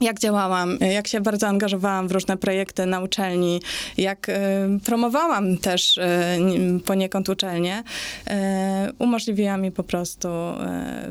jak 0.00 0.18
działałam, 0.18 0.78
jak 0.80 1.08
się 1.08 1.20
bardzo 1.20 1.48
angażowałam 1.48 2.08
w 2.08 2.12
różne 2.12 2.36
projekty 2.36 2.86
na 2.86 3.00
uczelni, 3.00 3.60
jak 3.96 4.28
e, 4.28 4.68
promowałam 4.84 5.58
też 5.58 5.98
e, 5.98 6.38
poniekąd 6.84 7.28
uczelnię, 7.28 7.82
e, 8.26 8.92
umożliwiła 8.98 9.56
mi 9.56 9.72
po 9.72 9.82
prostu 9.82 10.28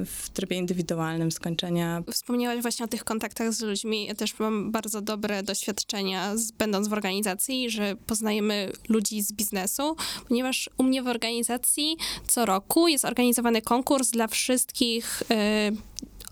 w 0.06 0.30
trybie 0.34 0.58
indywidualnym 0.58 1.32
skończenia 1.32 2.04
Wspomniałaś 2.12 2.62
właśnie 2.62 2.86
o 2.86 2.88
tych 2.88 3.04
kontaktach 3.04 3.54
z 3.54 3.62
ludźmi. 3.62 4.06
Ja 4.06 4.16
też 4.16 4.40
mam 4.40 4.72
bardzo 4.72 5.02
dobre 5.02 5.44
doświadczenia, 5.44 6.38
z, 6.38 6.52
będąc 6.52 6.88
w 6.88 6.94
organizacji, 6.94 7.70
że 7.70 7.96
poznajemy 8.08 8.72
ludzi 8.90 9.22
z 9.22 9.34
biznesu, 9.34 9.96
ponieważ 10.28 10.70
u 10.78 10.84
mnie 10.84 11.04
w 11.04 11.08
organizacji 11.08 11.98
co 12.28 12.46
roku 12.46 12.88
jest 12.88 13.06
organizowany 13.06 13.62
konkurs 13.62 14.12
dla 14.12 14.28
wszystkich. 14.28 15.24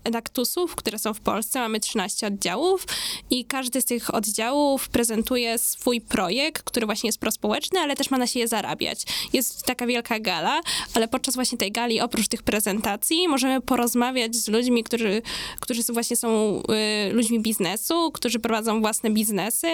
Enactusów, 0.04 0.74
które 0.74 0.98
są 0.98 1.14
w 1.14 1.20
Polsce. 1.20 1.60
Mamy 1.60 1.80
13 1.80 2.26
oddziałów 2.26 2.86
i 3.30 3.44
każdy 3.44 3.80
z 3.80 3.84
tych 3.84 4.14
oddziałów 4.14 4.88
prezentuje 4.88 5.58
swój 5.58 6.00
projekt, 6.00 6.62
który 6.62 6.86
właśnie 6.86 7.08
jest 7.08 7.18
prospołeczny, 7.18 7.80
ale 7.80 7.96
też 7.96 8.10
ma 8.10 8.18
na 8.18 8.26
siebie 8.26 8.48
zarabiać. 8.48 9.04
Jest 9.32 9.62
taka 9.62 9.86
wielka 9.86 10.20
gala, 10.20 10.60
ale 10.94 11.08
podczas 11.08 11.34
właśnie 11.34 11.58
tej 11.58 11.72
gali, 11.72 12.00
oprócz 12.00 12.28
tych 12.28 12.42
prezentacji, 12.42 13.28
możemy 13.28 13.60
porozmawiać 13.60 14.36
z 14.36 14.48
ludźmi, 14.48 14.84
którzy, 14.84 15.22
którzy 15.60 15.82
właśnie 15.92 16.16
są 16.16 16.62
y, 17.08 17.12
ludźmi 17.12 17.40
biznesu, 17.40 18.10
którzy 18.12 18.38
prowadzą 18.38 18.80
własne 18.80 19.10
biznesy, 19.10 19.68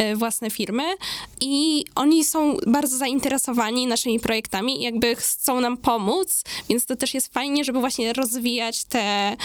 y, 0.00 0.16
własne 0.16 0.50
firmy 0.50 0.82
i 1.40 1.84
oni 1.94 2.24
są 2.24 2.56
bardzo 2.66 2.96
zainteresowani 2.96 3.86
naszymi 3.86 4.20
projektami 4.20 4.80
i 4.80 4.82
jakby 4.82 5.16
chcą 5.16 5.60
nam 5.60 5.76
pomóc, 5.76 6.44
więc 6.68 6.86
to 6.86 6.96
też 6.96 7.14
jest 7.14 7.32
fajnie, 7.34 7.64
żeby 7.64 7.80
właśnie 7.80 8.12
rozwijać 8.12 8.84
te, 8.84 9.36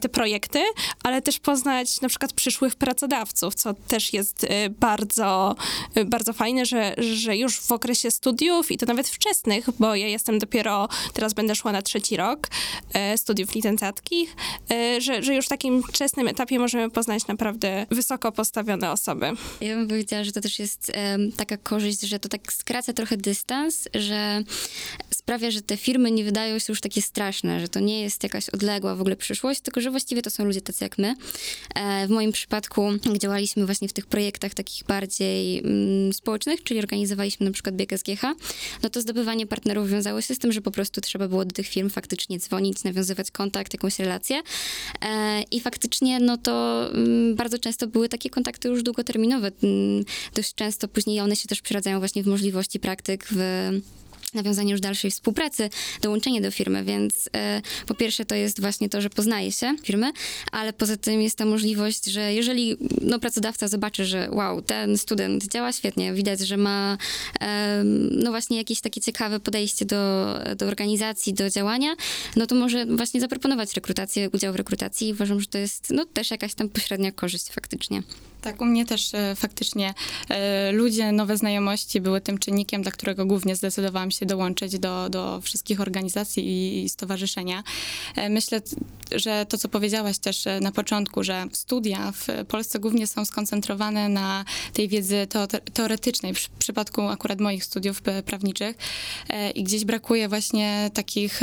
te 0.00 0.08
projekty, 0.08 0.62
ale 1.02 1.22
też 1.22 1.38
poznać 1.38 2.00
na 2.00 2.08
przykład 2.08 2.32
przyszłych 2.32 2.74
pracodawców, 2.74 3.54
co 3.54 3.74
też 3.74 4.12
jest 4.12 4.44
e, 4.44 4.70
bardzo, 4.70 5.56
e, 5.94 6.04
bardzo 6.04 6.32
fajne, 6.32 6.66
że, 6.66 6.94
że 6.98 7.36
już 7.36 7.60
w 7.60 7.72
okresie 7.72 8.10
studiów 8.10 8.70
i 8.70 8.78
to 8.78 8.86
nawet 8.86 9.08
wczesnych, 9.08 9.68
bo 9.78 9.94
ja 9.94 10.06
jestem 10.06 10.38
dopiero, 10.38 10.88
teraz 11.12 11.32
będę 11.32 11.54
szła 11.54 11.72
na 11.72 11.82
trzeci 11.82 12.16
rok 12.16 12.48
e, 12.92 13.18
studiów 13.18 13.54
licencjackich, 13.54 14.36
e, 14.70 15.00
że, 15.00 15.22
że 15.22 15.34
już 15.34 15.46
w 15.46 15.48
takim 15.48 15.82
wczesnym 15.82 16.28
etapie 16.28 16.58
możemy 16.58 16.90
poznać 16.90 17.26
naprawdę 17.26 17.86
wysoko 17.90 18.32
postawione 18.32 18.90
osoby. 18.90 19.26
Ja 19.60 19.76
bym 19.76 19.88
powiedziała, 19.88 20.24
że 20.24 20.32
to 20.32 20.40
też 20.40 20.58
jest 20.58 20.92
taka 21.36 21.56
korzyść, 21.56 22.00
że 22.00 22.18
to 22.18 22.28
tak 22.28 22.52
skraca 22.52 22.92
trochę 22.92 23.16
dystans, 23.16 23.88
że 23.94 24.42
sprawia, 25.14 25.50
że 25.50 25.62
te 25.62 25.76
firmy 25.76 26.10
nie 26.10 26.24
wydają 26.24 26.58
się 26.58 26.66
już 26.68 26.80
takie 26.80 27.02
straszne, 27.02 27.60
że 27.60 27.68
to 27.68 27.80
nie 27.80 28.02
jest 28.02 28.22
jakaś 28.22 28.48
odległa 28.48 28.94
w 28.94 29.00
ogóle 29.00 29.16
przyszłość, 29.16 29.51
tylko 29.60 29.80
że 29.80 29.90
właściwie 29.90 30.22
to 30.22 30.30
są 30.30 30.44
ludzie 30.44 30.60
tacy 30.60 30.84
jak 30.84 30.98
my. 30.98 31.14
E, 31.74 32.06
w 32.06 32.10
moim 32.10 32.32
przypadku 32.32 32.90
działaliśmy 33.18 33.66
właśnie 33.66 33.88
w 33.88 33.92
tych 33.92 34.06
projektach 34.06 34.54
takich 34.54 34.84
bardziej 34.84 35.58
mm, 35.58 36.12
społecznych, 36.12 36.62
czyli 36.62 36.80
organizowaliśmy 36.80 37.46
na 37.46 37.52
przykład 37.52 37.76
bieg 37.76 37.98
SGH, 37.98 38.22
no 38.82 38.90
to 38.90 39.00
zdobywanie 39.00 39.46
partnerów 39.46 39.90
wiązało 39.90 40.20
się 40.20 40.34
z 40.34 40.38
tym, 40.38 40.52
że 40.52 40.60
po 40.60 40.70
prostu 40.70 41.00
trzeba 41.00 41.28
było 41.28 41.44
do 41.44 41.52
tych 41.52 41.66
firm 41.68 41.90
faktycznie 41.90 42.38
dzwonić, 42.38 42.84
nawiązywać 42.84 43.30
kontakt, 43.30 43.72
jakąś 43.72 43.98
relację. 43.98 44.42
E, 45.02 45.42
I 45.42 45.60
faktycznie, 45.60 46.20
no 46.20 46.38
to 46.38 46.86
mm, 46.94 47.34
bardzo 47.34 47.58
często 47.58 47.86
były 47.86 48.08
takie 48.08 48.30
kontakty 48.30 48.68
już 48.68 48.82
długoterminowe. 48.82 49.52
Mm, 49.62 50.04
Dość 50.34 50.54
często 50.54 50.88
później 50.88 51.20
one 51.20 51.36
się 51.36 51.48
też 51.48 51.62
przeradzają 51.62 51.98
właśnie 51.98 52.22
w 52.22 52.26
możliwości 52.26 52.80
praktyk, 52.80 53.26
w 53.30 53.70
nawiązanie 54.34 54.72
już 54.72 54.80
dalszej 54.80 55.10
współpracy, 55.10 55.70
dołączenie 56.02 56.40
do 56.40 56.50
firmy, 56.50 56.84
więc 56.84 57.28
e, 57.36 57.62
po 57.86 57.94
pierwsze 57.94 58.24
to 58.24 58.34
jest 58.34 58.60
właśnie 58.60 58.88
to, 58.88 59.00
że 59.00 59.10
poznaje 59.10 59.52
się 59.52 59.76
firmy, 59.82 60.12
ale 60.52 60.72
poza 60.72 60.96
tym 60.96 61.22
jest 61.22 61.38
ta 61.38 61.44
możliwość, 61.44 62.04
że 62.04 62.34
jeżeli 62.34 62.76
no, 63.00 63.18
pracodawca 63.18 63.68
zobaczy, 63.68 64.04
że 64.04 64.28
wow, 64.30 64.62
ten 64.62 64.98
student 64.98 65.48
działa 65.48 65.72
świetnie, 65.72 66.12
widać, 66.12 66.40
że 66.40 66.56
ma 66.56 66.98
em, 67.40 68.08
no 68.22 68.30
właśnie 68.30 68.56
jakieś 68.56 68.80
takie 68.80 69.00
ciekawe 69.00 69.40
podejście 69.40 69.84
do, 69.84 70.34
do 70.56 70.66
organizacji, 70.66 71.34
do 71.34 71.50
działania, 71.50 71.94
no 72.36 72.46
to 72.46 72.54
może 72.54 72.86
właśnie 72.86 73.20
zaproponować 73.20 73.74
rekrutację, 73.74 74.30
udział 74.30 74.52
w 74.52 74.56
rekrutacji 74.56 75.08
i 75.08 75.12
uważam, 75.12 75.40
że 75.40 75.46
to 75.46 75.58
jest 75.58 75.90
no, 75.90 76.06
też 76.06 76.30
jakaś 76.30 76.54
tam 76.54 76.68
pośrednia 76.68 77.12
korzyść 77.12 77.48
faktycznie. 77.48 78.02
Tak, 78.42 78.60
u 78.60 78.64
mnie 78.64 78.86
też 78.86 79.14
e, 79.14 79.34
faktycznie 79.36 79.94
e, 80.28 80.72
ludzie, 80.72 81.12
nowe 81.12 81.36
znajomości 81.36 82.00
były 82.00 82.20
tym 82.20 82.38
czynnikiem, 82.38 82.82
dla 82.82 82.92
którego 82.92 83.26
głównie 83.26 83.56
zdecydowałam 83.56 84.10
się 84.10 84.26
dołączyć 84.26 84.78
do, 84.78 85.10
do 85.10 85.40
wszystkich 85.40 85.80
organizacji 85.80 86.84
i, 86.84 86.88
stowarzyszenia. 86.88 87.62
E, 88.16 88.28
myślę, 88.28 88.60
że 89.12 89.46
to, 89.48 89.58
co 89.58 89.68
powiedziałaś 89.68 90.18
też 90.18 90.44
na 90.60 90.72
początku, 90.72 91.24
że 91.24 91.46
studia 91.52 92.12
w 92.12 92.26
Polsce 92.48 92.78
głównie 92.78 93.06
są 93.06 93.24
skoncentrowane 93.24 94.08
na 94.08 94.44
tej 94.72 94.88
wiedzy 94.88 95.26
teo- 95.28 95.60
teoretycznej, 95.72 96.34
w 96.34 96.48
przypadku 96.48 97.02
akurat 97.02 97.40
moich 97.40 97.64
studiów 97.64 98.02
prawniczych 98.26 98.76
i 99.54 99.64
gdzieś 99.64 99.84
brakuje 99.84 100.28
właśnie 100.28 100.90
takich 100.94 101.40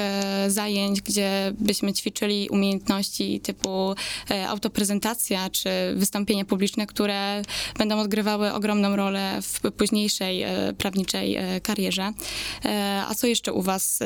zajęć, 0.47 1.01
gdzie 1.01 1.53
byśmy 1.59 1.93
ćwiczyli 1.93 2.49
umiejętności 2.49 3.39
typu 3.39 3.95
autoprezentacja 4.47 5.49
czy 5.49 5.69
wystąpienie 5.95 6.45
publiczne, 6.45 6.87
które 6.89 7.41
będą 7.77 7.99
odgrywały 7.99 8.53
ogromną 8.53 8.95
rolę 8.95 9.39
w 9.41 9.71
późniejszej 9.71 10.45
prawniczej 10.77 11.37
karierze. 11.63 12.13
A 13.07 13.15
co 13.15 13.27
jeszcze 13.27 13.53
u 13.53 13.61
Was 13.61 13.99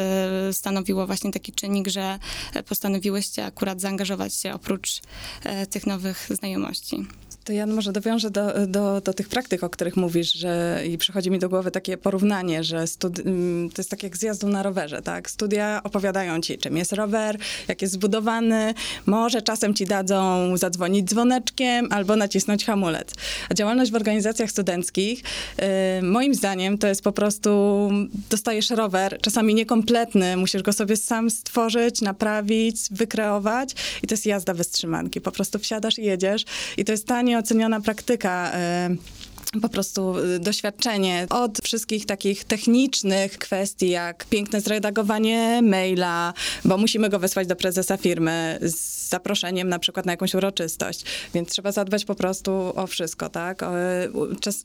stanowiło 0.51 1.07
właśnie 1.07 1.31
taki 1.31 1.51
czynnik, 1.51 1.87
że 1.87 2.19
postanowiłyście 2.67 3.45
akurat 3.45 3.81
zaangażować 3.81 4.35
się 4.35 4.53
oprócz 4.53 5.01
tych 5.69 5.87
nowych 5.87 6.27
znajomości? 6.29 7.05
To 7.43 7.53
ja 7.53 7.65
może 7.65 7.91
dowiążę 7.91 8.31
do, 8.31 8.67
do, 8.67 9.01
do 9.01 9.13
tych 9.13 9.29
praktyk, 9.29 9.63
o 9.63 9.69
których 9.69 9.97
mówisz, 9.97 10.33
że 10.33 10.81
i 10.88 10.97
przychodzi 10.97 11.31
mi 11.31 11.39
do 11.39 11.50
głowy 11.50 11.71
takie 11.71 11.97
porównanie, 11.97 12.63
że 12.63 12.83
studi- 12.83 13.27
mm, 13.27 13.69
to 13.69 13.81
jest 13.81 13.89
tak 13.89 14.03
jak 14.03 14.17
z 14.17 14.43
na 14.43 14.63
rowerze, 14.63 15.01
tak? 15.01 15.29
Studia 15.29 15.81
opowiadają 15.83 16.41
ci, 16.41 16.57
czym 16.57 16.77
jest 16.77 16.93
rower, 16.93 17.38
jak 17.67 17.81
jest 17.81 17.93
zbudowany, 17.93 18.73
może 19.05 19.41
czasem 19.41 19.73
ci 19.73 19.85
dadzą 19.85 20.57
zadzwonić 20.57 21.09
dzwoneczkiem 21.09 21.88
albo 21.91 22.15
nacisnąć 22.15 22.65
hamulec. 22.65 23.13
A 23.50 23.53
działalność 23.53 23.91
w 23.91 23.95
organizacjach 23.95 24.51
studenckich, 24.51 25.23
yy, 25.57 25.65
moim 26.01 26.35
zdaniem, 26.35 26.77
to 26.77 26.88
jest 26.88 27.01
po 27.01 27.12
prostu, 27.12 27.89
dostajesz 28.29 28.69
rower, 28.69 29.17
czasami 29.21 29.55
niekompletny, 29.55 30.38
musisz 30.38 30.62
go 30.62 30.73
sobie 30.73 30.97
sam 30.97 31.29
stworzyć, 31.29 32.01
naprawić, 32.01 32.77
wykreować 32.91 33.75
i 34.03 34.07
to 34.07 34.13
jest 34.13 34.25
jazda 34.25 34.53
bez 34.53 34.69
trzymanki. 34.69 35.21
Po 35.21 35.31
prostu 35.31 35.59
wsiadasz 35.59 36.00
i 36.00 36.03
jedziesz 36.03 36.45
i 36.77 36.85
to 36.85 36.91
jest 36.91 37.07
tanie 37.07 37.32
oceniona 37.37 37.81
praktyka 37.81 38.51
y, 38.89 38.97
po 39.62 39.69
prostu 39.69 40.17
y, 40.17 40.39
doświadczenie 40.39 41.27
od 41.29 41.60
wszystkich 41.63 42.05
takich 42.05 42.43
technicznych 42.43 43.38
kwestii, 43.38 43.89
jak 43.89 44.25
piękne 44.25 44.62
zredagowanie 44.62 45.62
maila, 45.62 46.33
bo 46.65 46.77
musimy 46.77 47.10
go 47.10 47.19
wysłać 47.19 47.48
do 47.48 47.55
prezesa 47.55 47.98
firmy 47.98 48.60
z 48.62 49.03
zaproszeniem 49.10 49.69
na 49.69 49.79
przykład 49.79 50.05
na 50.05 50.12
jakąś 50.12 50.33
uroczystość, 50.36 51.05
więc 51.33 51.50
trzeba 51.50 51.72
zadbać 51.72 52.05
po 52.05 52.15
prostu 52.15 52.51
o 52.75 52.88
wszystko, 52.88 53.29
tak? 53.29 53.62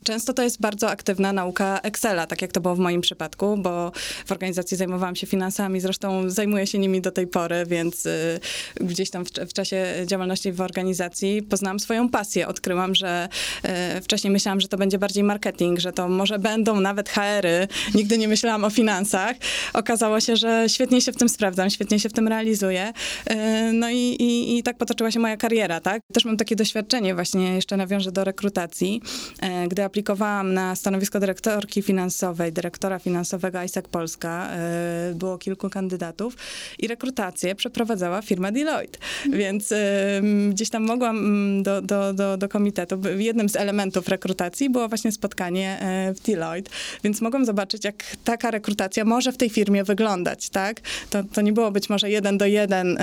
Często 0.03 0.33
to 0.33 0.43
jest 0.43 0.61
bardzo 0.61 0.89
aktywna 0.89 1.33
nauka 1.33 1.79
Excela, 1.83 2.27
tak 2.27 2.41
jak 2.41 2.51
to 2.51 2.61
było 2.61 2.75
w 2.75 2.79
moim 2.79 3.01
przypadku, 3.01 3.57
bo 3.57 3.91
w 4.25 4.31
organizacji 4.31 4.77
zajmowałam 4.77 5.15
się 5.15 5.27
finansami, 5.27 5.79
zresztą 5.79 6.29
zajmuję 6.29 6.67
się 6.67 6.79
nimi 6.79 7.01
do 7.01 7.11
tej 7.11 7.27
pory, 7.27 7.65
więc 7.65 8.05
y, 8.05 8.39
gdzieś 8.81 9.09
tam 9.09 9.25
w, 9.25 9.53
czasie 9.53 9.85
działalności 10.05 10.51
w 10.51 10.61
organizacji 10.61 11.41
poznałam 11.41 11.79
swoją 11.79 12.09
pasję. 12.09 12.47
Odkryłam, 12.47 12.95
że 12.95 13.29
y, 13.97 14.01
wcześniej 14.01 14.31
myślałam, 14.31 14.61
że 14.61 14.67
to 14.67 14.77
będzie 14.79 14.99
bardziej 14.99 15.23
marketing, 15.23 15.79
że 15.79 15.93
to 15.93 16.09
może 16.09 16.39
będą 16.39 16.79
nawet 16.79 17.09
HR-y. 17.09 17.67
Nigdy 17.95 18.17
nie 18.17 18.27
myślałam 18.27 18.63
o 18.63 18.69
finansach. 18.69 19.35
Okazało 19.73 20.19
się, 20.19 20.35
że 20.35 20.65
świetnie 20.67 21.01
się 21.01 21.11
w 21.11 21.17
tym 21.17 21.29
sprawdzam, 21.29 21.69
świetnie 21.69 21.99
się 21.99 22.09
w 22.09 22.13
tym 22.13 22.27
realizuję. 22.27 22.93
Y, 23.31 23.35
no 23.73 23.89
i, 23.89 23.95
i 23.95 24.39
i, 24.57 24.63
tak 24.63 24.77
potoczyła 24.77 25.11
się 25.11 25.19
moja 25.19 25.37
kariera, 25.37 25.79
tak? 25.79 26.01
Też 26.13 26.25
mam 26.25 26.37
takie 26.37 26.55
doświadczenie, 26.55 27.15
właśnie 27.15 27.55
jeszcze 27.55 27.77
nawiążę 27.77 28.11
do 28.11 28.23
rekrutacji. 28.23 29.01
E, 29.41 29.67
gdy 29.67 29.83
aplikowałam 29.83 30.53
na 30.53 30.75
stanowisko 30.75 31.19
dyrektorki 31.19 31.81
finansowej, 31.81 32.53
dyrektora 32.53 32.99
finansowego 32.99 33.63
ISAC 33.63 33.87
Polska, 33.87 34.49
e, 34.51 35.13
było 35.15 35.37
kilku 35.37 35.69
kandydatów 35.69 36.37
i 36.79 36.87
rekrutację 36.87 37.55
przeprowadzała 37.55 38.21
firma 38.21 38.51
Deloitte, 38.51 38.99
więc 39.31 39.73
gdzieś 40.49 40.69
tam 40.69 40.83
mogłam 40.83 41.17
mm, 41.17 41.63
do, 41.63 41.81
do, 41.81 42.13
do, 42.13 42.37
do 42.37 42.49
komitetu. 42.49 43.01
Jednym 43.17 43.49
z 43.49 43.55
elementów 43.55 44.07
rekrutacji 44.07 44.68
było 44.69 44.89
właśnie 44.89 45.11
spotkanie 45.11 45.79
e, 45.81 46.13
w 46.13 46.19
Deloitte, 46.19 46.71
więc 47.03 47.21
mogłam 47.21 47.45
zobaczyć, 47.45 47.83
jak 47.83 48.03
taka 48.23 48.51
rekrutacja 48.51 49.05
może 49.05 49.31
w 49.31 49.37
tej 49.37 49.49
firmie 49.49 49.83
wyglądać, 49.83 50.49
tak? 50.49 50.81
To, 51.09 51.23
to 51.23 51.41
nie 51.41 51.53
było 51.53 51.71
być 51.71 51.89
może 51.89 52.09
jeden 52.09 52.37
do 52.37 52.45
jeden 52.45 52.97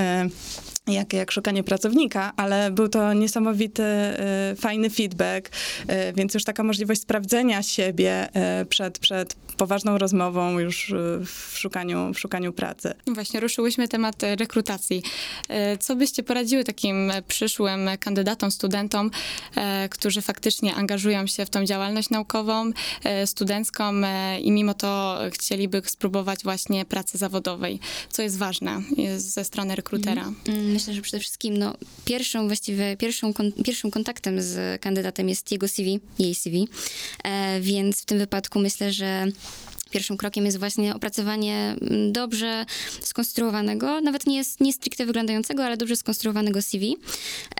jak, 0.86 1.12
jak 1.12 1.32
szukanie 1.32 1.64
pracownika, 1.64 2.32
ale 2.36 2.70
był 2.70 2.88
to 2.88 3.12
niesamowity, 3.12 3.82
y, 4.52 4.56
fajny 4.56 4.90
feedback, 4.90 5.48
y, 5.48 6.12
więc 6.16 6.34
już 6.34 6.44
taka 6.44 6.62
możliwość 6.62 7.00
sprawdzenia 7.00 7.62
siebie 7.62 8.28
y, 8.62 8.66
przed, 8.66 8.98
przed 8.98 9.34
poważną 9.34 9.98
rozmową 9.98 10.58
już 10.58 10.94
w 11.24 11.58
szukaniu, 11.58 12.14
w 12.14 12.18
szukaniu 12.18 12.52
pracy. 12.52 12.94
Właśnie, 13.06 13.40
ruszyłyśmy 13.40 13.88
temat 13.88 14.22
rekrutacji. 14.22 15.02
Co 15.80 15.96
byście 15.96 16.22
poradziły 16.22 16.64
takim 16.64 17.12
przyszłym 17.28 17.88
kandydatom, 18.00 18.50
studentom, 18.50 19.10
którzy 19.90 20.22
faktycznie 20.22 20.74
angażują 20.74 21.26
się 21.26 21.46
w 21.46 21.50
tą 21.50 21.64
działalność 21.64 22.10
naukową, 22.10 22.70
studencką 23.26 23.92
i 24.40 24.52
mimo 24.52 24.74
to 24.74 25.18
chcieliby 25.32 25.82
spróbować 25.86 26.42
właśnie 26.44 26.84
pracy 26.84 27.18
zawodowej? 27.18 27.80
Co 28.10 28.22
jest 28.22 28.38
ważne 28.38 28.82
ze 29.16 29.44
strony 29.44 29.74
rekrutera? 29.74 30.32
Mm 30.48 30.75
myślę, 30.76 30.94
że 30.94 31.02
przede 31.02 31.20
wszystkim 31.20 31.58
no, 31.58 31.74
pierwszą 32.04 32.46
właściwie, 32.46 32.96
pierwszą, 32.96 33.32
kon, 33.32 33.52
pierwszym 33.52 33.90
kontaktem 33.90 34.42
z 34.42 34.80
kandydatem 34.80 35.28
jest 35.28 35.52
jego 35.52 35.68
CV, 35.68 36.00
jej 36.18 36.34
CV, 36.34 36.68
e, 37.24 37.60
więc 37.60 38.02
w 38.02 38.04
tym 38.04 38.18
wypadku 38.18 38.58
myślę, 38.58 38.92
że 38.92 39.26
Pierwszym 39.90 40.16
krokiem 40.16 40.44
jest 40.44 40.58
właśnie 40.58 40.94
opracowanie 40.94 41.76
mm, 41.80 42.12
dobrze 42.12 42.66
skonstruowanego, 43.00 44.00
nawet 44.00 44.26
nie, 44.26 44.42
nie 44.60 44.72
stricte 44.72 45.06
wyglądającego, 45.06 45.64
ale 45.64 45.76
dobrze 45.76 45.96
skonstruowanego 45.96 46.62
CV, 46.62 46.96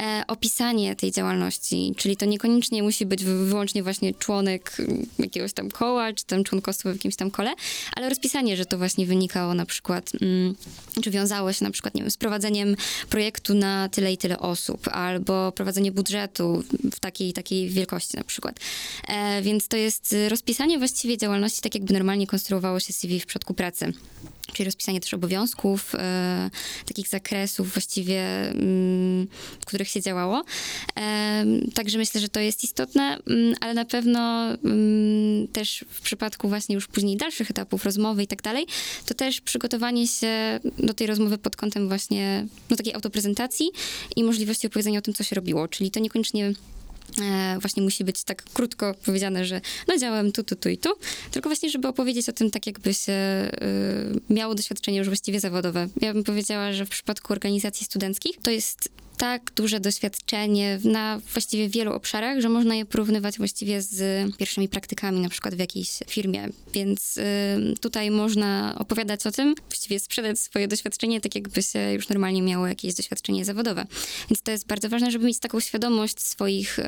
e, 0.00 0.24
opisanie 0.28 0.96
tej 0.96 1.12
działalności, 1.12 1.94
czyli 1.96 2.16
to 2.16 2.26
niekoniecznie 2.26 2.82
musi 2.82 3.06
być 3.06 3.24
wyłącznie 3.24 3.82
właśnie 3.82 4.14
członek 4.14 4.76
mm, 4.78 5.06
jakiegoś 5.18 5.52
tam 5.52 5.70
koła, 5.70 6.12
czy 6.12 6.24
tam 6.24 6.44
członkostwo 6.44 6.90
w 6.90 6.92
jakimś 6.92 7.16
tam 7.16 7.30
kole, 7.30 7.54
ale 7.96 8.08
rozpisanie, 8.08 8.56
że 8.56 8.66
to 8.66 8.78
właśnie 8.78 9.06
wynikało 9.06 9.54
na 9.54 9.66
przykład, 9.66 10.12
mm, 10.20 10.54
czy 11.02 11.10
wiązało 11.10 11.52
się 11.52 11.64
na 11.64 11.70
przykład, 11.70 11.94
nie 11.94 12.02
wiem, 12.02 12.10
z 12.10 12.16
prowadzeniem 12.16 12.76
projektu 13.10 13.54
na 13.54 13.88
tyle 13.88 14.12
i 14.12 14.18
tyle 14.18 14.38
osób, 14.38 14.88
albo 14.88 15.52
prowadzenie 15.52 15.92
budżetu 15.92 16.64
w 16.92 17.00
takiej 17.00 17.32
takiej 17.32 17.68
wielkości 17.68 18.16
na 18.16 18.24
przykład. 18.24 18.60
E, 19.08 19.42
więc 19.42 19.68
to 19.68 19.76
jest 19.76 20.14
rozpisanie 20.28 20.78
właściwie 20.78 21.18
działalności 21.18 21.60
tak 21.60 21.74
jakby 21.74 21.92
normalnie 21.92 22.15
konstruowało 22.26 22.80
się 22.80 22.92
CV 22.92 23.20
w 23.20 23.26
przypadku 23.26 23.54
pracy. 23.54 23.92
Czyli 24.52 24.64
rozpisanie 24.64 25.00
też 25.00 25.14
obowiązków, 25.14 25.94
e, 25.94 26.50
takich 26.86 27.08
zakresów 27.08 27.72
właściwie, 27.72 28.50
mm, 28.50 29.26
w 29.60 29.64
których 29.66 29.88
się 29.88 30.02
działało. 30.02 30.44
E, 30.98 31.44
także 31.74 31.98
myślę, 31.98 32.20
że 32.20 32.28
to 32.28 32.40
jest 32.40 32.64
istotne, 32.64 33.18
mm, 33.26 33.54
ale 33.60 33.74
na 33.74 33.84
pewno 33.84 34.44
mm, 34.44 35.48
też 35.48 35.84
w 35.90 36.00
przypadku 36.00 36.48
właśnie 36.48 36.74
już 36.74 36.86
później 36.86 37.16
dalszych 37.16 37.50
etapów 37.50 37.84
rozmowy 37.84 38.22
i 38.22 38.26
tak 38.26 38.42
dalej, 38.42 38.66
to 39.06 39.14
też 39.14 39.40
przygotowanie 39.40 40.08
się 40.08 40.60
do 40.78 40.94
tej 40.94 41.06
rozmowy 41.06 41.38
pod 41.38 41.56
kątem 41.56 41.88
właśnie 41.88 42.46
no, 42.70 42.76
takiej 42.76 42.94
autoprezentacji 42.94 43.70
i 44.16 44.24
możliwości 44.24 44.66
opowiedzenia 44.66 44.98
o 44.98 45.02
tym, 45.02 45.14
co 45.14 45.24
się 45.24 45.36
robiło. 45.36 45.68
Czyli 45.68 45.90
to 45.90 46.00
niekoniecznie 46.00 46.52
E, 47.22 47.58
właśnie 47.60 47.82
musi 47.82 48.04
być 48.04 48.24
tak 48.24 48.42
krótko 48.42 48.94
powiedziane, 49.04 49.44
że 49.44 49.60
no 49.88 49.98
działałem 49.98 50.32
tu, 50.32 50.44
tu, 50.44 50.56
tu 50.56 50.68
i 50.68 50.78
tu, 50.78 50.90
tylko 51.30 51.48
właśnie, 51.48 51.70
żeby 51.70 51.88
opowiedzieć 51.88 52.28
o 52.28 52.32
tym 52.32 52.50
tak, 52.50 52.66
jakby 52.66 52.94
się 52.94 53.12
y, 53.12 54.34
miało 54.34 54.54
doświadczenie 54.54 54.98
już 54.98 55.06
właściwie 55.06 55.40
zawodowe. 55.40 55.88
Ja 56.00 56.14
bym 56.14 56.24
powiedziała, 56.24 56.72
że 56.72 56.86
w 56.86 56.88
przypadku 56.88 57.32
organizacji 57.32 57.86
studenckich 57.86 58.36
to 58.42 58.50
jest 58.50 58.88
tak 59.16 59.50
duże 59.56 59.80
doświadczenie 59.80 60.78
na 60.84 61.20
właściwie 61.32 61.68
wielu 61.68 61.92
obszarach, 61.92 62.40
że 62.40 62.48
można 62.48 62.74
je 62.74 62.84
porównywać 62.86 63.38
właściwie 63.38 63.82
z 63.82 63.96
pierwszymi 64.36 64.68
praktykami, 64.68 65.20
na 65.20 65.28
przykład 65.28 65.54
w 65.54 65.58
jakiejś 65.58 65.98
firmie. 66.08 66.48
Więc 66.72 67.16
y, 67.16 67.22
tutaj 67.80 68.10
można 68.10 68.76
opowiadać 68.78 69.26
o 69.26 69.32
tym, 69.32 69.54
właściwie 69.68 70.00
sprzedać 70.00 70.40
swoje 70.40 70.68
doświadczenie, 70.68 71.20
tak 71.20 71.34
jakby 71.34 71.62
się 71.62 71.92
już 71.92 72.08
normalnie 72.08 72.42
miało 72.42 72.66
jakieś 72.66 72.94
doświadczenie 72.94 73.44
zawodowe. 73.44 73.86
Więc 74.30 74.42
to 74.42 74.50
jest 74.50 74.66
bardzo 74.66 74.88
ważne, 74.88 75.10
żeby 75.10 75.26
mieć 75.26 75.38
taką 75.38 75.60
świadomość 75.60 76.20
swoich 76.20 76.78
y, 76.78 76.82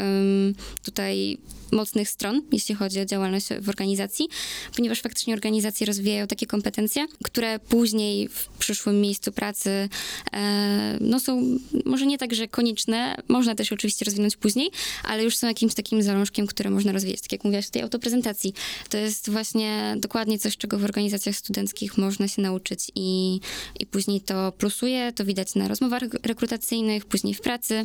tutaj 0.85 1.39
mocnych 1.73 2.09
stron, 2.09 2.43
jeśli 2.53 2.75
chodzi 2.75 3.01
o 3.01 3.05
działalność 3.05 3.47
w 3.61 3.69
organizacji, 3.69 4.29
ponieważ 4.77 5.01
faktycznie 5.01 5.35
organizacje 5.35 5.87
rozwijają 5.87 6.27
takie 6.27 6.47
kompetencje, 6.47 7.07
które 7.25 7.59
później 7.59 8.29
w 8.29 8.49
przyszłym 8.59 9.01
miejscu 9.01 9.33
pracy 9.33 9.89
e, 10.33 10.99
no 11.01 11.21
są 11.21 11.59
może 11.85 12.07
nie 12.07 12.18
tak, 12.19 12.35
że 12.35 12.49
konieczne, 12.49 13.17
można 13.29 13.55
też 13.55 13.73
oczywiście 13.73 14.05
rozwinąć 14.05 14.37
później, 14.37 14.71
ale 15.05 15.25
już 15.25 15.37
są 15.37 15.47
jakimś 15.47 15.75
takim 15.75 16.03
zalążkiem, 16.03 16.47
które 16.47 16.71
można 16.71 16.93
rozwijać. 16.93 17.21
Tak 17.21 17.33
jak 17.33 17.45
mówiłaś 17.45 17.67
w 17.67 17.71
tej 17.71 17.83
autoprezentacji, 17.83 18.55
to 18.89 18.97
jest 18.97 19.31
właśnie 19.31 19.97
dokładnie 19.99 20.39
coś, 20.39 20.57
czego 20.57 20.79
w 20.79 20.85
organizacjach 20.85 21.37
studenckich 21.37 21.99
można 21.99 22.29
się 22.29 22.43
nauczyć 22.43 22.91
i, 22.95 23.41
i 23.81 23.87
później 23.87 24.21
to 24.21 24.53
plusuje, 24.53 25.13
to 25.13 25.25
widać 25.25 25.55
na 25.55 25.69
rozmowach 25.69 26.03
rekrutacyjnych, 26.23 27.05
później 27.07 27.35
w 27.35 27.41
pracy, 27.41 27.85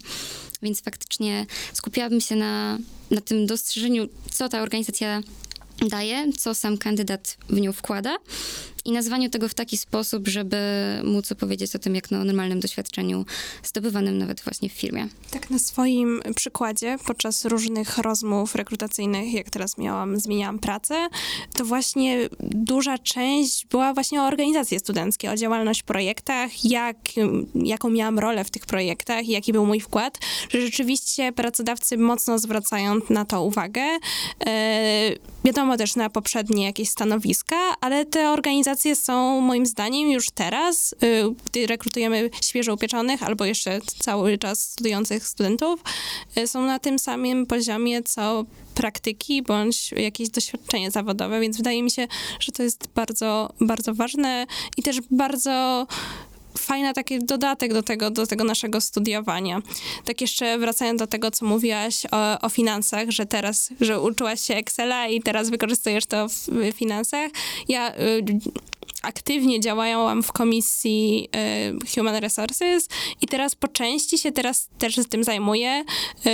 więc 0.61 0.81
faktycznie 0.81 1.45
skupiałabym 1.73 2.21
się 2.21 2.35
na, 2.35 2.77
na 3.11 3.21
tym 3.21 3.45
dostrzeżeniu, 3.45 4.07
co 4.31 4.49
ta 4.49 4.61
organizacja 4.61 5.21
daje, 5.89 6.33
co 6.33 6.55
sam 6.55 6.77
kandydat 6.77 7.37
w 7.49 7.59
nią 7.59 7.73
wkłada 7.73 8.17
i 8.85 8.91
nazwaniu 8.91 9.29
tego 9.29 9.49
w 9.49 9.53
taki 9.53 9.77
sposób, 9.77 10.27
żeby 10.27 10.57
móc 11.03 11.31
opowiedzieć 11.31 11.75
o 11.75 11.79
tym, 11.79 11.95
jak 11.95 12.11
na 12.11 12.23
normalnym 12.23 12.59
doświadczeniu 12.59 13.25
zdobywanym 13.63 14.17
nawet 14.17 14.41
właśnie 14.41 14.69
w 14.69 14.71
firmie. 14.71 15.07
Tak 15.31 15.49
na 15.49 15.59
swoim 15.59 16.21
przykładzie, 16.35 16.97
podczas 17.05 17.45
różnych 17.45 17.97
rozmów 17.97 18.55
rekrutacyjnych, 18.55 19.33
jak 19.33 19.49
teraz 19.49 19.77
miałam, 19.77 20.19
zmieniałam 20.19 20.59
pracę, 20.59 21.07
to 21.53 21.65
właśnie 21.65 22.29
duża 22.39 22.97
część 22.97 23.65
była 23.65 23.93
właśnie 23.93 24.21
o 24.21 24.25
organizacje 24.25 24.79
studenckie, 24.79 25.31
o 25.31 25.35
działalność 25.35 25.81
w 25.81 25.85
projektach, 25.85 26.65
jak, 26.65 26.97
jaką 27.55 27.89
miałam 27.89 28.19
rolę 28.19 28.43
w 28.43 28.51
tych 28.51 28.65
projektach, 28.65 29.27
jaki 29.27 29.53
był 29.53 29.65
mój 29.65 29.79
wkład, 29.79 30.19
że 30.49 30.61
rzeczywiście 30.61 31.31
pracodawcy 31.31 31.97
mocno 31.97 32.39
zwracają 32.39 32.99
na 33.09 33.25
to 33.25 33.43
uwagę. 33.43 33.81
E, 34.45 35.11
wiadomo 35.45 35.77
też 35.77 35.95
na 35.95 36.09
poprzednie 36.09 36.65
jakieś 36.65 36.89
stanowiska, 36.89 37.55
ale 37.81 38.05
te 38.05 38.29
organizacje 38.29 38.72
są 38.95 39.41
moim 39.41 39.65
zdaniem 39.65 40.11
już 40.11 40.29
teraz, 40.29 40.93
y, 40.93 41.23
gdy 41.45 41.67
rekrutujemy 41.67 42.29
świeżo 42.41 42.73
upieczonych 42.73 43.23
albo 43.23 43.45
jeszcze 43.45 43.79
cały 43.99 44.37
czas 44.37 44.63
studiujących 44.71 45.27
studentów, 45.27 45.83
y, 46.37 46.47
są 46.47 46.65
na 46.65 46.79
tym 46.79 46.99
samym 46.99 47.45
poziomie, 47.45 48.03
co 48.03 48.45
praktyki 48.75 49.41
bądź 49.41 49.91
jakieś 49.91 50.29
doświadczenie 50.29 50.91
zawodowe, 50.91 51.39
więc 51.39 51.57
wydaje 51.57 51.83
mi 51.83 51.91
się, 51.91 52.07
że 52.39 52.51
to 52.51 52.63
jest 52.63 52.87
bardzo, 52.95 53.53
bardzo 53.61 53.93
ważne 53.93 54.45
i 54.77 54.83
też 54.83 54.97
bardzo 55.11 55.87
fajny 56.63 56.93
taki 56.93 57.19
dodatek 57.19 57.73
do 57.73 57.83
tego, 57.83 58.11
do 58.11 58.27
tego 58.27 58.43
naszego 58.43 58.81
studiowania. 58.81 59.61
Tak 60.05 60.21
jeszcze 60.21 60.57
wracając 60.57 60.99
do 60.99 61.07
tego, 61.07 61.31
co 61.31 61.45
mówiłaś 61.45 62.05
o, 62.11 62.41
o 62.41 62.49
finansach, 62.49 63.09
że 63.09 63.25
teraz, 63.25 63.69
że 63.81 64.01
uczyłaś 64.01 64.41
się 64.41 64.55
Excela 64.55 65.07
i 65.07 65.21
teraz 65.21 65.49
wykorzystujesz 65.49 66.05
to 66.05 66.27
w, 66.27 66.47
finansach. 66.73 67.31
Ja 67.67 67.95
y, 67.95 68.23
aktywnie 69.03 69.59
działałam 69.59 70.23
w 70.23 70.31
komisji 70.31 71.29
y, 71.85 71.95
Human 71.95 72.15
Resources 72.15 72.87
i 73.21 73.27
teraz 73.27 73.55
po 73.55 73.67
części 73.67 74.17
się 74.17 74.31
teraz 74.31 74.69
też 74.77 74.97
z 74.97 75.07
tym 75.07 75.23
zajmuję. 75.23 75.83
Y, 76.25 76.29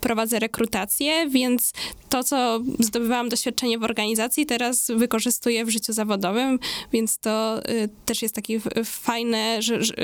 prowadzę 0.00 0.38
rekrutację, 0.38 1.28
więc 1.28 1.72
to, 2.08 2.24
co 2.24 2.60
zdobywałam 2.78 3.28
doświadczenie 3.28 3.78
w 3.78 3.84
organizacji, 3.84 4.46
teraz 4.46 4.90
wykorzystuję 4.96 5.64
w 5.64 5.70
życiu 5.70 5.92
zawodowym, 5.92 6.58
więc 6.92 7.18
to 7.18 7.58
y, 7.70 7.88
też 8.06 8.22
jest 8.22 8.34
takie 8.34 8.60
fajne 8.84 9.62
że, 9.62 9.82
że, 9.84 9.94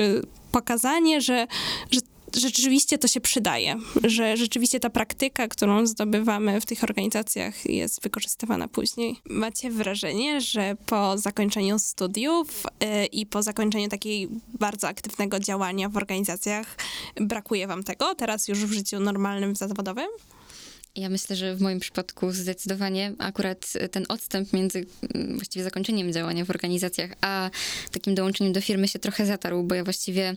pokazanie, 0.51 1.21
że, 1.21 1.47
że 1.91 1.99
rzeczywiście 2.35 2.97
to 2.97 3.07
się 3.07 3.21
przydaje, 3.21 3.75
że 4.03 4.37
rzeczywiście 4.37 4.79
ta 4.79 4.89
praktyka, 4.89 5.47
którą 5.47 5.87
zdobywamy 5.87 6.61
w 6.61 6.65
tych 6.65 6.83
organizacjach 6.83 7.65
jest 7.65 8.03
wykorzystywana 8.03 8.67
później. 8.67 9.15
Macie 9.29 9.71
wrażenie, 9.71 10.41
że 10.41 10.75
po 10.85 11.17
zakończeniu 11.17 11.79
studiów 11.79 12.63
yy, 12.81 13.05
i 13.05 13.25
po 13.25 13.43
zakończeniu 13.43 13.87
takiej 13.87 14.29
bardzo 14.59 14.87
aktywnego 14.87 15.39
działania 15.39 15.89
w 15.89 15.97
organizacjach 15.97 16.77
brakuje 17.15 17.67
wam 17.67 17.83
tego 17.83 18.15
teraz 18.15 18.47
już 18.47 18.65
w 18.65 18.71
życiu 18.71 18.99
normalnym, 18.99 19.55
zawodowym? 19.55 20.07
Ja 20.97 21.09
myślę, 21.09 21.35
że 21.35 21.55
w 21.55 21.61
moim 21.61 21.79
przypadku 21.79 22.31
zdecydowanie 22.31 23.13
akurat 23.19 23.73
ten 23.91 24.05
odstęp 24.09 24.53
między 24.53 24.85
mm, 25.15 25.35
właściwie 25.35 25.63
zakończeniem 25.63 26.13
działania 26.13 26.45
w 26.45 26.49
organizacjach, 26.49 27.11
a 27.21 27.49
takim 27.91 28.15
dołączeniem 28.15 28.53
do 28.53 28.61
firmy 28.61 28.87
się 28.87 28.99
trochę 28.99 29.25
zatarł, 29.25 29.63
bo 29.63 29.75
ja 29.75 29.83
właściwie 29.83 30.35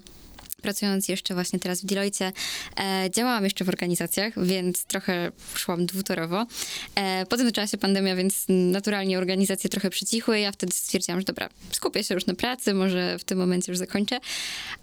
pracując 0.60 1.08
jeszcze 1.08 1.34
właśnie 1.34 1.58
teraz 1.58 1.82
w 1.82 1.86
Deloitte, 1.86 2.32
e, 2.80 3.10
działałam 3.10 3.44
jeszcze 3.44 3.64
w 3.64 3.68
organizacjach, 3.68 4.44
więc 4.46 4.84
trochę 4.84 5.32
szłam 5.54 5.86
dwutorowo. 5.86 6.46
E, 6.94 7.26
potem 7.26 7.46
zaczęła 7.46 7.66
się 7.66 7.78
pandemia, 7.78 8.16
więc 8.16 8.44
naturalnie 8.48 9.18
organizacje 9.18 9.70
trochę 9.70 9.90
przycichły. 9.90 10.40
Ja 10.40 10.52
wtedy 10.52 10.72
stwierdziłam, 10.72 11.20
że 11.20 11.24
dobra, 11.24 11.48
skupię 11.70 12.04
się 12.04 12.14
już 12.14 12.26
na 12.26 12.34
pracy, 12.34 12.74
może 12.74 13.18
w 13.18 13.24
tym 13.24 13.38
momencie 13.38 13.72
już 13.72 13.78
zakończę, 13.78 14.20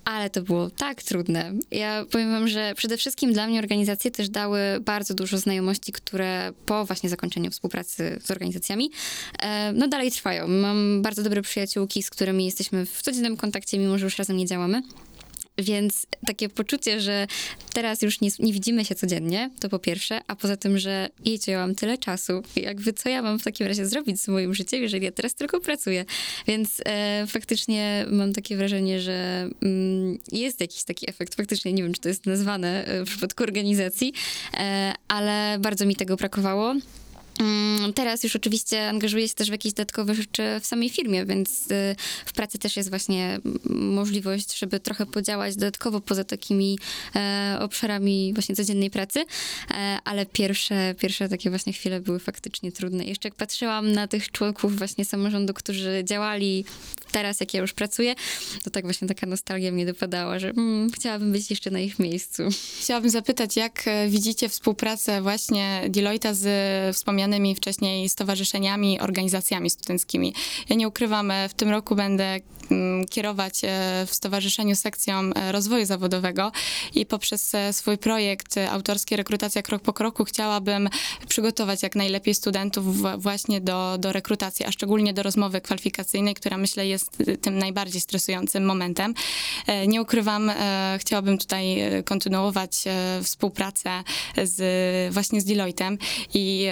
ale 0.05 0.29
to 0.29 0.41
było 0.41 0.69
tak 0.69 1.03
trudne. 1.03 1.53
Ja 1.71 2.05
powiem 2.11 2.31
wam, 2.31 2.47
że 2.47 2.73
przede 2.75 2.97
wszystkim 2.97 3.33
dla 3.33 3.47
mnie 3.47 3.59
organizacje 3.59 4.11
też 4.11 4.29
dały 4.29 4.59
bardzo 4.81 5.13
dużo 5.13 5.37
znajomości, 5.37 5.91
które 5.91 6.51
po 6.65 6.85
właśnie 6.85 7.09
zakończeniu 7.09 7.51
współpracy 7.51 8.19
z 8.23 8.31
organizacjami, 8.31 8.91
e, 9.41 9.73
no 9.73 9.87
dalej 9.87 10.11
trwają. 10.11 10.47
Mam 10.47 11.01
bardzo 11.01 11.23
dobre 11.23 11.41
przyjaciółki, 11.41 12.03
z 12.03 12.09
którymi 12.09 12.45
jesteśmy 12.45 12.85
w 12.85 13.01
codziennym 13.01 13.37
kontakcie, 13.37 13.79
mimo 13.79 13.97
że 13.97 14.05
już 14.05 14.17
razem 14.17 14.37
nie 14.37 14.45
działamy. 14.45 14.81
Więc 15.57 16.07
takie 16.27 16.49
poczucie, 16.49 17.01
że 17.01 17.27
teraz 17.73 18.01
już 18.01 18.21
nie, 18.21 18.29
nie, 18.39 18.53
widzimy 18.53 18.85
się 18.85 18.95
codziennie, 18.95 19.49
to 19.59 19.69
po 19.69 19.79
pierwsze, 19.79 20.21
a 20.27 20.35
poza 20.35 20.57
tym, 20.57 20.79
że 20.79 21.09
jejcie, 21.25 21.51
ja 21.51 21.57
mam 21.57 21.75
tyle 21.75 21.97
czasu, 21.97 22.43
jakby 22.55 22.93
co 22.93 23.09
ja 23.09 23.21
mam 23.21 23.39
w 23.39 23.43
takim 23.43 23.67
razie 23.67 23.85
zrobić 23.85 24.21
z 24.21 24.27
moim 24.27 24.53
życiem, 24.53 24.81
jeżeli 24.81 25.05
ja 25.05 25.11
teraz 25.11 25.35
tylko 25.35 25.59
pracuję. 25.59 26.05
Więc 26.47 26.81
e, 26.85 27.25
faktycznie 27.27 28.05
mam 28.11 28.33
takie 28.33 28.57
wrażenie, 28.57 29.01
że 29.01 29.49
mm, 29.61 30.17
jest 30.31 30.61
jakiś 30.61 30.83
taki 30.83 31.09
efekt, 31.09 31.35
faktycznie 31.35 31.73
nie 31.73 31.83
wiem, 31.83 31.93
czy 31.93 32.01
to 32.01 32.09
jest 32.09 32.25
nazwane 32.25 32.85
e, 32.85 33.05
w 33.05 33.09
przypadku 33.09 33.43
organizacji, 33.43 34.13
e, 34.53 34.93
ale 35.07 35.57
bardzo 35.59 35.85
mi 35.85 35.95
tego 35.95 36.15
brakowało. 36.15 36.75
Mm, 37.39 37.93
teraz 37.93 38.23
już 38.23 38.35
oczywiście 38.35 38.89
angażuję 38.89 39.27
się 39.27 39.33
też 39.33 39.47
w 39.47 39.51
jakieś 39.51 39.73
dodatkowe 39.73 40.15
rzeczy 40.15 40.43
w 40.61 40.65
samej 40.65 40.89
firmie, 40.89 41.25
więc 41.25 41.71
y, 41.71 41.95
w 42.25 42.33
pracy 42.33 42.57
też 42.57 42.77
jest 42.77 42.89
właśnie 42.89 43.39
możliwość, 43.69 44.59
żeby 44.59 44.79
trochę 44.79 45.05
podziałać 45.05 45.55
dodatkowo 45.55 46.01
poza 46.01 46.23
takimi 46.23 46.79
e, 47.15 47.57
obszarami 47.61 48.33
właśnie 48.33 48.55
codziennej 48.55 48.89
pracy, 48.89 49.25
e, 49.71 49.97
ale 50.03 50.25
pierwsze, 50.25 50.95
pierwsze 50.99 51.29
takie 51.29 51.49
właśnie 51.49 51.73
chwile 51.73 51.99
były 51.99 52.19
faktycznie 52.19 52.71
trudne. 52.71 53.05
Jeszcze 53.05 53.27
jak 53.27 53.35
patrzyłam 53.35 53.91
na 53.91 54.07
tych 54.07 54.31
członków 54.31 54.77
właśnie 54.77 55.05
samorządu, 55.05 55.53
którzy 55.53 56.01
działali 56.03 56.65
teraz, 57.11 57.39
jak 57.39 57.53
ja 57.53 57.61
już 57.61 57.73
pracuję, 57.73 58.15
to 58.63 58.69
tak 58.69 58.83
właśnie 58.83 59.07
taka 59.07 59.27
nostalgia 59.27 59.71
mnie 59.71 59.85
dopadała, 59.85 60.39
że 60.39 60.49
mm, 60.49 60.91
chciałabym 60.91 61.31
być 61.31 61.49
jeszcze 61.49 61.71
na 61.71 61.79
ich 61.79 61.99
miejscu. 61.99 62.43
Chciałabym 62.81 63.09
zapytać, 63.09 63.55
jak 63.55 63.83
e, 63.87 64.09
widzicie 64.09 64.49
współpracę 64.49 65.21
właśnie 65.21 65.81
Deloitte 65.89 66.35
z 66.35 66.97
wspomnianymi 67.27 67.55
wcześniej 67.55 68.09
stowarzyszeniami, 68.09 68.99
organizacjami 68.99 69.69
studenckimi? 69.69 70.33
Ja 70.69 70.75
nie 70.75 70.87
ukrywam, 70.87 71.31
e, 71.31 71.49
w 71.49 71.53
tym 71.53 71.69
roku 71.69 71.95
będę 71.95 72.39
mm, 72.71 73.05
kierować 73.05 73.63
e, 73.63 73.67
w 74.07 74.13
Stowarzyszeniu 74.13 74.75
Sekcją 74.75 75.31
Rozwoju 75.51 75.85
Zawodowego 75.85 76.51
i 76.95 77.05
poprzez 77.05 77.51
swój 77.71 77.97
projekt 77.97 78.55
autorski 78.69 79.15
Rekrutacja 79.15 79.61
Krok 79.61 79.81
po 79.81 79.93
Kroku 79.93 80.23
chciałabym 80.23 80.89
przygotować 81.27 81.83
jak 81.83 81.95
najlepiej 81.95 82.33
studentów 82.33 82.85
właśnie 83.17 83.61
do, 83.61 83.97
do 83.99 84.11
rekrutacji, 84.11 84.65
a 84.65 84.71
szczególnie 84.71 85.13
do 85.13 85.23
rozmowy 85.23 85.61
kwalifikacyjnej, 85.61 86.33
która 86.33 86.57
myślę 86.57 86.87
jest 86.87 87.17
tym 87.41 87.57
najbardziej 87.57 88.01
stresującym 88.01 88.65
momentem. 88.65 89.13
E, 89.67 89.87
nie 89.87 90.01
ukrywam, 90.01 90.49
e, 90.49 90.97
chciałabym 91.01 91.37
tutaj 91.37 91.79
e, 91.79 92.03
kontynuować 92.03 92.83
współpracę 93.23 94.03
z, 94.43 95.13
właśnie 95.13 95.41
z 95.41 95.45
Deloittem 95.45 95.97
i 96.33 96.67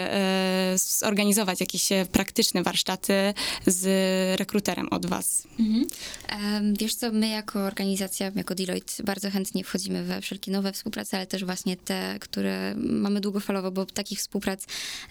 zorganizować 0.76 1.60
jakieś 1.60 1.90
praktyczne 2.12 2.64
warsztaty 2.64 3.14
z 3.68 3.86
rekruterem 4.40 4.88
od 4.92 5.06
was. 5.06 5.48
Mhm. 5.60 5.86
Wiesz 6.80 6.96
co, 6.96 7.12
my 7.12 7.28
jako 7.28 7.60
organizacja, 7.60 8.32
jako 8.36 8.56
Deloitte 8.56 9.04
bardzo 9.04 9.32
chętnie 9.32 9.64
wchodzimy 9.64 10.04
we 10.04 10.22
wszelkie 10.22 10.52
nowe 10.52 10.72
współprace, 10.72 11.18
ale 11.18 11.28
też 11.28 11.46
właśnie 11.46 11.78
te, 11.78 12.16
które 12.20 12.76
mamy 12.76 13.22
długofalowo, 13.22 13.72
bo 13.72 13.86
takich 13.86 14.20
współprac 14.20 14.66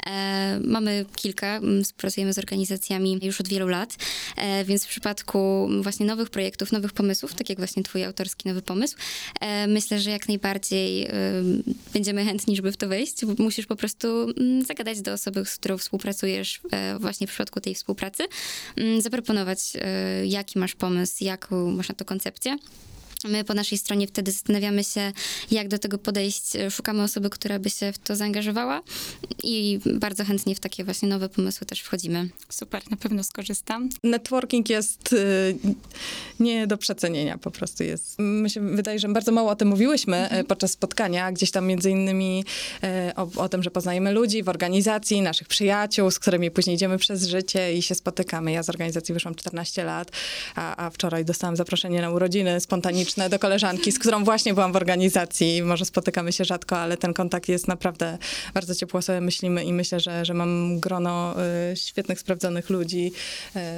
e, 0.07 0.61
mamy 0.65 1.05
kilka. 1.17 1.61
Współpracujemy 1.85 2.33
z 2.33 2.39
organizacjami 2.39 3.19
już 3.23 3.41
od 3.41 3.49
wielu 3.49 3.69
lat, 3.69 3.97
e, 4.37 4.65
więc 4.65 4.85
w 4.85 4.89
przypadku 4.89 5.69
właśnie 5.83 6.07
nowych 6.07 6.31
projektów, 6.31 6.73
nowych 6.73 6.93
pomysłów, 6.93 7.35
tak 7.35 7.49
jak 7.49 7.59
właśnie 7.59 7.83
twój 7.83 8.05
autorski 8.05 8.49
nowy 8.49 8.63
pomysł, 8.63 8.97
e, 9.41 9.67
myślę, 9.67 10.01
że 10.01 10.11
jak 10.11 10.29
najbardziej 10.29 11.05
e, 11.05 11.13
będziemy 11.93 12.25
chętni, 12.25 12.57
żeby 12.57 12.73
w 12.73 12.77
to 12.77 12.89
wejść. 12.89 13.15
Musisz 13.39 13.67
po 13.67 13.77
prostu 13.77 14.09
mm, 14.37 14.65
zagadać 14.65 15.01
do 15.01 15.19
osoby, 15.25 15.45
z 15.45 15.57
którą 15.57 15.79
współpracujesz 15.79 16.61
e, 16.71 16.99
właśnie 16.99 17.27
w 17.27 17.31
przypadku 17.31 17.61
tej 17.61 17.75
współpracy, 17.75 18.25
mm, 18.77 19.01
zaproponować, 19.01 19.73
jaki 20.25 20.59
masz 20.59 20.75
pomysł, 20.75 21.25
jaką 21.25 21.71
masz 21.71 21.89
na 21.89 21.95
to 21.95 22.05
koncepcję. 22.05 22.57
My 23.25 23.45
po 23.45 23.55
naszej 23.55 23.79
stronie 23.79 24.07
wtedy 24.07 24.33
zastanawiamy 24.33 24.85
się, 24.85 25.13
jak 25.51 25.69
do 25.69 25.79
tego 25.79 25.99
podejść. 25.99 26.43
Szukamy 26.71 27.03
osoby, 27.03 27.31
która 27.31 27.59
by 27.59 27.71
się 27.71 27.93
w 27.93 27.99
to 27.99 28.17
zaangażowała 28.17 28.83
i 29.43 29.81
bardzo 29.95 30.25
chętnie 30.25 30.55
w 30.55 30.61
takie 30.61 30.85
właśnie 30.85 31.09
nowe 31.09 31.29
pomysły 31.29 31.67
też 31.67 31.81
wchodzimy. 31.81 32.29
Super, 32.49 32.83
na 32.91 32.97
pewno 32.97 33.25
skorzystam. 33.25 33.89
Networking 34.03 34.71
jest 34.71 35.13
y, 35.13 35.57
nie 36.41 36.67
do 36.67 36.79
przecenienia, 36.79 37.39
po 37.39 37.51
prostu 37.51 37.83
jest. 37.83 38.15
My 38.19 38.51
się 38.51 38.61
wydaje, 38.61 38.99
że 38.99 39.09
bardzo 39.09 39.33
mało 39.33 39.51
o 39.51 39.57
tym 39.57 39.69
mówiłyśmy 39.69 40.17
mhm. 40.17 40.47
podczas 40.47 40.71
spotkania, 40.71 41.33
gdzieś 41.33 41.51
tam 41.51 41.67
między 41.67 41.91
innymi 41.91 42.45
e, 42.83 43.13
o, 43.17 43.29
o, 43.37 43.49
tym, 43.49 43.63
że 43.63 43.71
poznajemy 43.71 44.13
ludzi 44.13 44.43
w 44.43 44.49
organizacji, 44.49 45.23
naszych 45.23 45.49
przyjaciół, 45.49 46.11
z 46.11 46.19
którymi 46.19 46.51
później 46.51 46.77
idziemy 46.77 46.99
przez 46.99 47.25
życie 47.25 47.75
i 47.75 47.83
się 47.83 47.95
spotykamy. 47.95 48.53
Ja 48.53 48.63
z 48.63 48.69
organizacji 48.69 49.15
wyszłam 49.15 49.35
14 49.35 49.85
lat, 49.85 50.11
a, 50.55 50.87
a 50.87 50.91
wczoraj 50.91 51.25
dostałam 51.25 51.57
zaproszenie 51.57 52.01
na 52.01 52.11
urodziny 52.11 52.61
spontaniczne 52.61 53.14
serdeczne 53.15 53.31
do 53.31 53.39
koleżanki, 53.39 53.93
z 53.93 53.99
którą 53.99 54.25
właśnie 54.25 54.55
byłam 54.55 54.73
w 54.73 54.77
organizacji. 54.77 55.63
Może 55.63 55.85
spotykamy 55.85 56.33
się 56.33 56.45
rzadko, 56.45 56.79
ale 56.79 56.97
ten 56.97 57.15
kontakt 57.15 57.49
jest 57.49 57.69
naprawdę 57.69 58.19
bardzo 58.55 58.75
ciepło 58.75 59.03
sobie 59.03 59.21
myślimy 59.21 59.65
i 59.65 59.73
myślę, 59.73 60.01
że, 60.01 60.25
że 60.25 60.35
mam 60.35 60.81
grono 60.81 61.35
y, 61.73 61.77
świetnych, 61.77 62.21
sprawdzonych 62.21 62.71
ludzi, 62.71 63.13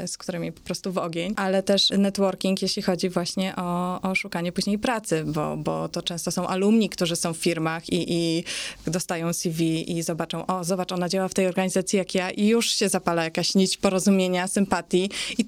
y, 0.04 0.08
z 0.08 0.18
którymi 0.18 0.52
po 0.52 0.60
prostu 0.60 0.92
w 0.92 0.98
ogień, 0.98 1.34
ale 1.36 1.62
też 1.62 1.90
networking, 1.90 2.62
jeśli 2.62 2.82
chodzi 2.82 3.08
właśnie 3.08 3.56
o, 3.56 4.00
o 4.02 4.14
szukanie 4.14 4.52
później 4.52 4.78
pracy, 4.78 5.24
bo, 5.26 5.56
bo 5.56 5.88
to 5.88 6.02
często 6.02 6.30
są 6.30 6.46
alumni, 6.46 6.88
którzy 6.88 7.16
są 7.16 7.34
w 7.34 7.36
firmach 7.36 7.88
i, 7.88 8.04
i 8.08 8.44
dostają 8.86 9.32
CV 9.32 9.90
i 9.98 10.02
zobaczą, 10.02 10.46
o, 10.46 10.64
zobacz, 10.64 10.92
ona 10.92 11.08
działa 11.08 11.28
w 11.28 11.34
tej 11.34 11.46
organizacji 11.46 11.96
jak 11.96 12.14
ja 12.14 12.30
i 12.30 12.46
już 12.46 12.70
się 12.70 12.88
zapala 12.88 13.24
jakaś 13.24 13.54
nić 13.54 13.76
porozumienia, 13.76 14.48
sympatii 14.48 15.10
i, 15.38 15.44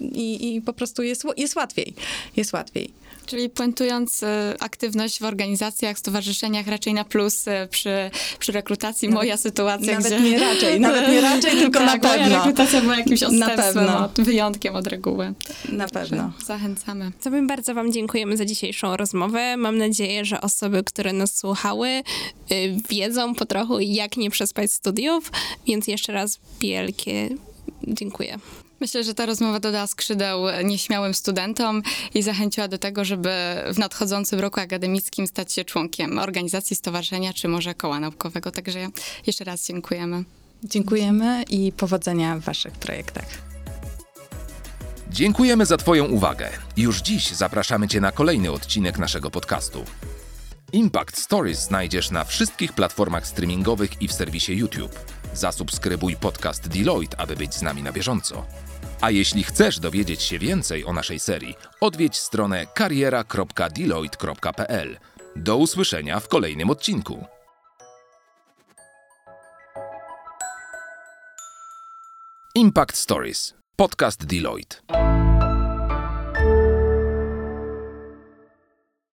i, 0.00 0.56
i 0.56 0.62
po 0.62 0.72
prostu 0.72 1.02
jest, 1.02 1.24
jest 1.36 1.56
łatwiej. 1.56 1.94
Jest 2.36 2.52
łatwiej. 2.52 3.07
Czyli 3.28 3.50
puentując, 3.50 4.22
y, 4.22 4.26
aktywność 4.60 5.20
w 5.20 5.24
organizacjach, 5.24 5.98
stowarzyszeniach 5.98 6.66
raczej 6.66 6.94
na 6.94 7.04
plus 7.04 7.46
y, 7.46 7.68
przy, 7.70 8.10
przy 8.38 8.52
rekrutacji. 8.52 9.08
Moja 9.08 9.36
sytuacja, 9.36 9.94
Nawet 9.94 10.12
gdzie... 10.14 10.30
nie 10.30 10.38
raczej, 10.38 10.80
nawet 10.80 11.08
nie 11.08 11.20
raczej, 11.20 11.50
tylko 11.60 11.78
tak, 11.78 12.02
na 12.02 12.08
Moja 12.08 12.18
pewno. 12.18 12.36
rekrutacja 12.36 12.80
była 12.80 12.96
jakimś 12.96 13.22
odstępstwem, 13.22 13.88
od, 13.88 14.20
wyjątkiem 14.20 14.74
od 14.76 14.86
reguły. 14.86 15.34
Na 15.68 15.88
pewno. 15.88 16.32
Zachęcamy. 16.46 17.12
To 17.22 17.30
my 17.30 17.46
bardzo 17.46 17.74
Wam 17.74 17.92
dziękujemy 17.92 18.36
za 18.36 18.44
dzisiejszą 18.44 18.96
rozmowę. 18.96 19.56
Mam 19.56 19.78
nadzieję, 19.78 20.24
że 20.24 20.40
osoby, 20.40 20.84
które 20.84 21.12
nas 21.12 21.38
słuchały, 21.38 21.88
y, 21.88 22.02
wiedzą 22.90 23.34
po 23.34 23.46
trochu, 23.46 23.80
jak 23.80 24.16
nie 24.16 24.30
przespać 24.30 24.72
studiów, 24.72 25.32
więc 25.66 25.86
jeszcze 25.86 26.12
raz 26.12 26.40
wielkie 26.60 27.28
dziękuję. 27.88 28.38
Myślę, 28.80 29.04
że 29.04 29.14
ta 29.14 29.26
rozmowa 29.26 29.60
dodała 29.60 29.86
skrzydeł 29.86 30.40
nieśmiałym 30.64 31.14
studentom 31.14 31.82
i 32.14 32.22
zachęciła 32.22 32.68
do 32.68 32.78
tego, 32.78 33.04
żeby 33.04 33.30
w 33.72 33.78
nadchodzącym 33.78 34.40
roku 34.40 34.60
akademickim 34.60 35.26
stać 35.26 35.52
się 35.52 35.64
członkiem 35.64 36.18
organizacji, 36.18 36.76
stowarzyszenia 36.76 37.32
czy 37.32 37.48
może 37.48 37.74
koła 37.74 38.00
naukowego. 38.00 38.50
Także 38.50 38.88
jeszcze 39.26 39.44
raz 39.44 39.66
dziękujemy. 39.66 40.24
Dziękujemy 40.64 41.42
i 41.50 41.72
powodzenia 41.72 42.36
w 42.36 42.40
waszych 42.40 42.72
projektach. 42.72 43.26
Dziękujemy 45.10 45.66
za 45.66 45.76
Twoją 45.76 46.04
uwagę. 46.04 46.50
Już 46.76 47.00
dziś 47.00 47.30
zapraszamy 47.30 47.88
Cię 47.88 48.00
na 48.00 48.12
kolejny 48.12 48.52
odcinek 48.52 48.98
naszego 48.98 49.30
podcastu. 49.30 49.84
Impact 50.72 51.18
Stories 51.18 51.58
znajdziesz 51.58 52.10
na 52.10 52.24
wszystkich 52.24 52.72
platformach 52.72 53.26
streamingowych 53.26 54.02
i 54.02 54.08
w 54.08 54.12
serwisie 54.12 54.52
YouTube. 54.52 54.98
Zasubskrybuj 55.34 56.16
podcast 56.16 56.68
Deloitte, 56.68 57.20
aby 57.20 57.36
być 57.36 57.54
z 57.54 57.62
nami 57.62 57.82
na 57.82 57.92
bieżąco. 57.92 58.46
A 59.00 59.10
jeśli 59.10 59.44
chcesz 59.44 59.78
dowiedzieć 59.78 60.22
się 60.22 60.38
więcej 60.38 60.84
o 60.84 60.92
naszej 60.92 61.18
serii, 61.18 61.54
odwiedź 61.80 62.16
stronę 62.16 62.66
kariera.deloitte.pl. 62.74 64.98
Do 65.36 65.56
usłyszenia 65.56 66.20
w 66.20 66.28
kolejnym 66.28 66.70
odcinku. 66.70 67.26
Impact 72.54 72.96
Stories. 72.96 73.54
Podcast 73.76 74.26
Deloitte. 74.26 75.07